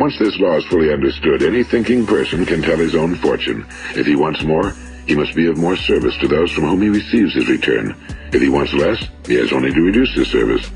Once 0.00 0.18
this 0.18 0.38
law 0.38 0.56
is 0.56 0.64
fully 0.64 0.90
understood, 0.90 1.42
any 1.42 1.62
thinking 1.62 2.06
person 2.06 2.46
can 2.46 2.62
tell 2.62 2.78
his 2.78 2.94
own 2.94 3.14
fortune. 3.16 3.66
If 3.96 4.06
he 4.06 4.16
wants 4.16 4.42
more, 4.44 4.72
he 5.06 5.14
must 5.14 5.34
be 5.34 5.46
of 5.46 5.58
more 5.58 5.76
service 5.76 6.16
to 6.18 6.28
those 6.28 6.50
from 6.52 6.64
whom 6.64 6.80
he 6.80 6.88
receives 6.88 7.34
his 7.34 7.50
return. 7.50 7.94
If 8.32 8.40
he 8.40 8.48
wants 8.48 8.72
less, 8.72 9.06
he 9.26 9.34
has 9.34 9.52
only 9.52 9.72
to 9.72 9.82
reduce 9.82 10.14
his 10.14 10.28
service. 10.28 10.70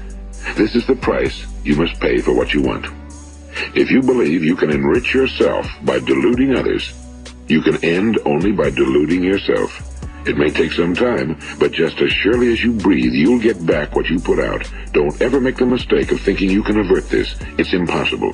This 0.57 0.75
is 0.75 0.87
the 0.87 0.97
price 0.97 1.47
you 1.65 1.75
must 1.77 1.99
pay 2.01 2.19
for 2.19 2.35
what 2.35 2.53
you 2.53 2.61
want. 2.61 2.85
If 3.75 3.91
you 3.91 4.03
believe 4.03 4.45
you 4.45 4.57
can 4.57 4.71
enrich 4.71 5.15
yourself 5.15 5.67
by 5.85 6.01
deluding 6.01 6.55
others, 6.55 6.93
you 7.49 7.63
can 7.63 7.83
end 7.83 8.19
only 8.27 8.53
by 8.53 8.69
deluding 8.69 9.23
yourself. 9.23 9.89
It 10.25 10.39
may 10.39 10.51
take 10.51 10.71
some 10.73 10.95
time, 10.95 11.39
but 11.59 11.73
just 11.73 12.01
as 12.01 12.13
surely 12.13 12.53
as 12.53 12.63
you 12.63 12.73
breathe, 12.73 13.13
you'll 13.13 13.41
get 13.41 13.67
back 13.67 13.97
what 13.97 14.09
you 14.09 14.21
put 14.21 14.39
out. 14.39 14.71
Don't 14.93 15.21
ever 15.21 15.41
make 15.41 15.57
the 15.57 15.67
mistake 15.67 16.13
of 16.13 16.21
thinking 16.21 16.49
you 16.49 16.63
can 16.63 16.79
avert 16.79 17.09
this. 17.09 17.35
It's 17.59 17.73
impossible. 17.73 18.33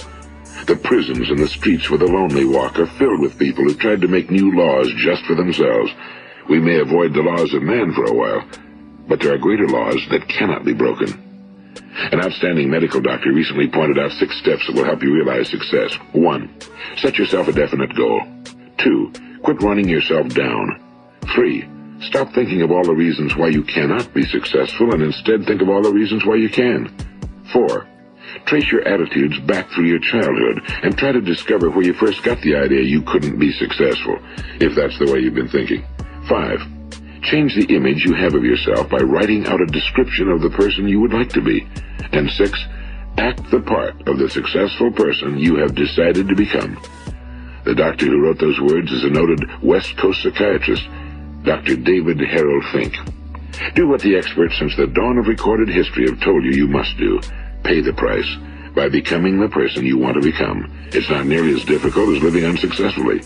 The 0.67 0.77
prisons 0.77 1.31
and 1.31 1.39
the 1.39 1.49
streets 1.49 1.89
where 1.89 1.99
the 1.99 2.05
lonely 2.05 2.45
walk 2.45 2.79
are 2.79 2.99
filled 2.99 3.21
with 3.21 3.39
people 3.39 3.65
who 3.65 3.75
tried 3.75 4.03
to 4.03 4.09
make 4.09 4.31
new 4.31 4.55
laws 4.55 4.93
just 4.99 5.25
for 5.25 5.35
themselves. 5.35 5.91
We 6.51 6.61
may 6.61 6.79
avoid 6.79 7.15
the 7.15 7.23
laws 7.23 7.55
of 7.55 7.63
man 7.63 7.95
for 7.95 8.05
a 8.05 8.15
while, 8.15 8.47
but 9.09 9.21
there 9.21 9.33
are 9.33 9.39
greater 9.39 9.67
laws 9.67 10.05
that 10.11 10.29
cannot 10.29 10.67
be 10.67 10.75
broken. 10.75 11.25
An 12.13 12.21
outstanding 12.21 12.71
medical 12.71 13.01
doctor 13.01 13.33
recently 13.33 13.67
pointed 13.67 13.99
out 13.99 14.13
six 14.13 14.39
steps 14.41 14.67
that 14.67 14.77
will 14.77 14.85
help 14.85 15.03
you 15.03 15.15
realize 15.15 15.49
success. 15.49 15.95
One, 16.13 16.55
set 16.99 17.17
yourself 17.17 17.49
a 17.49 17.53
definite 17.53 17.97
goal. 17.97 18.21
Two, 18.77 19.11
quit 19.43 19.63
running 19.63 19.89
yourself 19.89 20.29
down. 20.29 20.85
Three, 21.35 21.69
Stop 22.01 22.33
thinking 22.33 22.63
of 22.63 22.71
all 22.71 22.85
the 22.85 22.95
reasons 22.95 23.37
why 23.37 23.49
you 23.49 23.65
cannot 23.65 24.15
be 24.15 24.25
successful 24.25 24.93
and 24.95 25.03
instead 25.03 25.45
think 25.45 25.61
of 25.61 25.69
all 25.69 25.83
the 25.83 25.93
reasons 25.93 26.25
why 26.25 26.37
you 26.37 26.49
can. 26.49 26.95
4. 27.53 27.87
Trace 28.47 28.71
your 28.71 28.87
attitudes 28.87 29.39
back 29.41 29.69
through 29.71 29.87
your 29.87 29.99
childhood 29.99 30.63
and 30.85 30.97
try 30.97 31.11
to 31.11 31.21
discover 31.21 31.71
where 31.71 31.85
you 31.85 31.95
first 31.95 32.23
got 32.23 32.41
the 32.43 32.55
idea 32.55 32.83
you 32.83 33.03
couldn't 33.03 33.39
be 33.39 33.53
successful, 33.53 34.19
if 34.61 34.77
that's 34.77 34.99
the 34.99 35.11
way 35.11 35.19
you've 35.19 35.35
been 35.35 35.49
thinking. 35.49 35.85
5. 36.29 36.61
Change 37.23 37.57
the 37.57 37.75
image 37.75 38.05
you 38.05 38.15
have 38.15 38.35
of 38.35 38.45
yourself 38.45 38.89
by 38.89 38.99
writing 38.99 39.47
out 39.47 39.61
a 39.61 39.67
description 39.67 40.29
of 40.29 40.41
the 40.41 40.51
person 40.51 40.87
you 40.87 41.01
would 41.01 41.13
like 41.13 41.31
to 41.31 41.43
be. 41.43 41.67
And 42.13 42.31
6. 42.31 42.65
Act 43.17 43.51
the 43.51 43.61
part 43.61 44.07
of 44.07 44.19
the 44.19 44.31
successful 44.31 44.93
person 44.93 45.37
you 45.37 45.57
have 45.57 45.75
decided 45.75 46.29
to 46.29 46.37
become. 46.37 46.81
The 47.65 47.75
doctor 47.75 48.07
who 48.07 48.23
wrote 48.23 48.39
those 48.39 48.61
words 48.61 48.93
is 48.93 49.05
a 49.05 49.11
noted 49.11 49.41
West 49.63 49.97
Coast 49.97 50.23
psychiatrist 50.23 50.87
Dr. 51.43 51.77
David 51.77 52.21
Harold 52.21 52.65
Fink. 52.73 52.95
Do 53.75 53.89
what 53.89 54.01
the 54.01 54.17
experts 54.17 54.59
since 54.59 54.77
the 54.77 54.87
dawn 54.87 55.19
of 55.19 55.27
recorded 55.27 55.69
history 55.69 56.09
have 56.09 56.21
told 56.21 56.45
you 56.45 56.53
you 56.53 56.69
must 56.69 56.97
do. 56.97 57.21
Pay 57.65 57.81
the 57.81 57.93
price 57.93 58.29
by 58.75 58.89
becoming 58.89 59.41
the 59.41 59.49
person 59.49 59.85
you 59.85 59.99
want 59.99 60.15
to 60.15 60.21
become. 60.21 60.71
It's 60.93 61.11
not 61.11 61.27
nearly 61.27 61.55
as 61.55 61.65
difficult 61.65 62.15
as 62.15 62.23
living 62.23 62.45
unsuccessfully. 62.45 63.23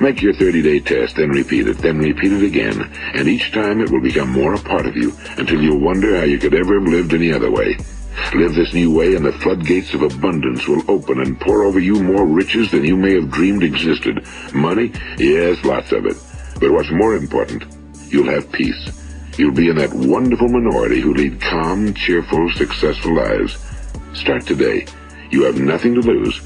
Make 0.00 0.22
your 0.22 0.34
30-day 0.34 0.80
test, 0.80 1.16
then 1.16 1.30
repeat 1.30 1.68
it, 1.68 1.78
then 1.78 1.98
repeat 1.98 2.32
it 2.32 2.42
again, 2.42 2.90
and 3.14 3.28
each 3.28 3.52
time 3.52 3.80
it 3.80 3.90
will 3.90 4.00
become 4.00 4.30
more 4.30 4.54
a 4.54 4.58
part 4.58 4.86
of 4.86 4.96
you 4.96 5.12
until 5.36 5.60
you'll 5.62 5.80
wonder 5.80 6.16
how 6.16 6.24
you 6.24 6.38
could 6.38 6.54
ever 6.54 6.80
have 6.80 6.88
lived 6.88 7.12
any 7.12 7.32
other 7.32 7.50
way. 7.50 7.76
Live 8.34 8.54
this 8.54 8.72
new 8.72 8.92
way 8.92 9.14
and 9.14 9.24
the 9.24 9.32
floodgates 9.32 9.92
of 9.94 10.02
abundance 10.02 10.66
will 10.66 10.82
open 10.90 11.20
and 11.20 11.38
pour 11.40 11.64
over 11.64 11.78
you 11.78 12.02
more 12.02 12.26
riches 12.26 12.70
than 12.70 12.84
you 12.84 12.96
may 12.96 13.14
have 13.14 13.30
dreamed 13.30 13.62
existed. 13.62 14.26
Money? 14.54 14.92
Yes, 15.18 15.62
lots 15.64 15.92
of 15.92 16.06
it. 16.06 16.16
But 16.60 16.72
what's 16.72 16.90
more 16.90 17.14
important, 17.14 17.64
you'll 18.08 18.30
have 18.30 18.50
peace. 18.52 18.90
You'll 19.36 19.52
be 19.52 19.68
in 19.68 19.76
that 19.76 19.92
wonderful 19.92 20.48
minority 20.48 21.00
who 21.00 21.14
lead 21.14 21.40
calm, 21.40 21.92
cheerful, 21.94 22.50
successful 22.52 23.14
lives. 23.14 23.58
Start 24.14 24.46
today. 24.46 24.86
You 25.30 25.44
have 25.44 25.58
nothing 25.58 25.94
to 25.94 26.00
lose, 26.00 26.40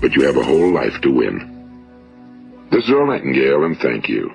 but 0.00 0.12
you 0.12 0.22
have 0.22 0.36
a 0.36 0.44
whole 0.44 0.72
life 0.72 1.00
to 1.02 1.10
win. 1.10 1.52
This 2.70 2.84
is 2.84 2.90
Earl 2.90 3.06
Nightingale, 3.06 3.64
and 3.64 3.78
thank 3.78 4.08
you. 4.08 4.34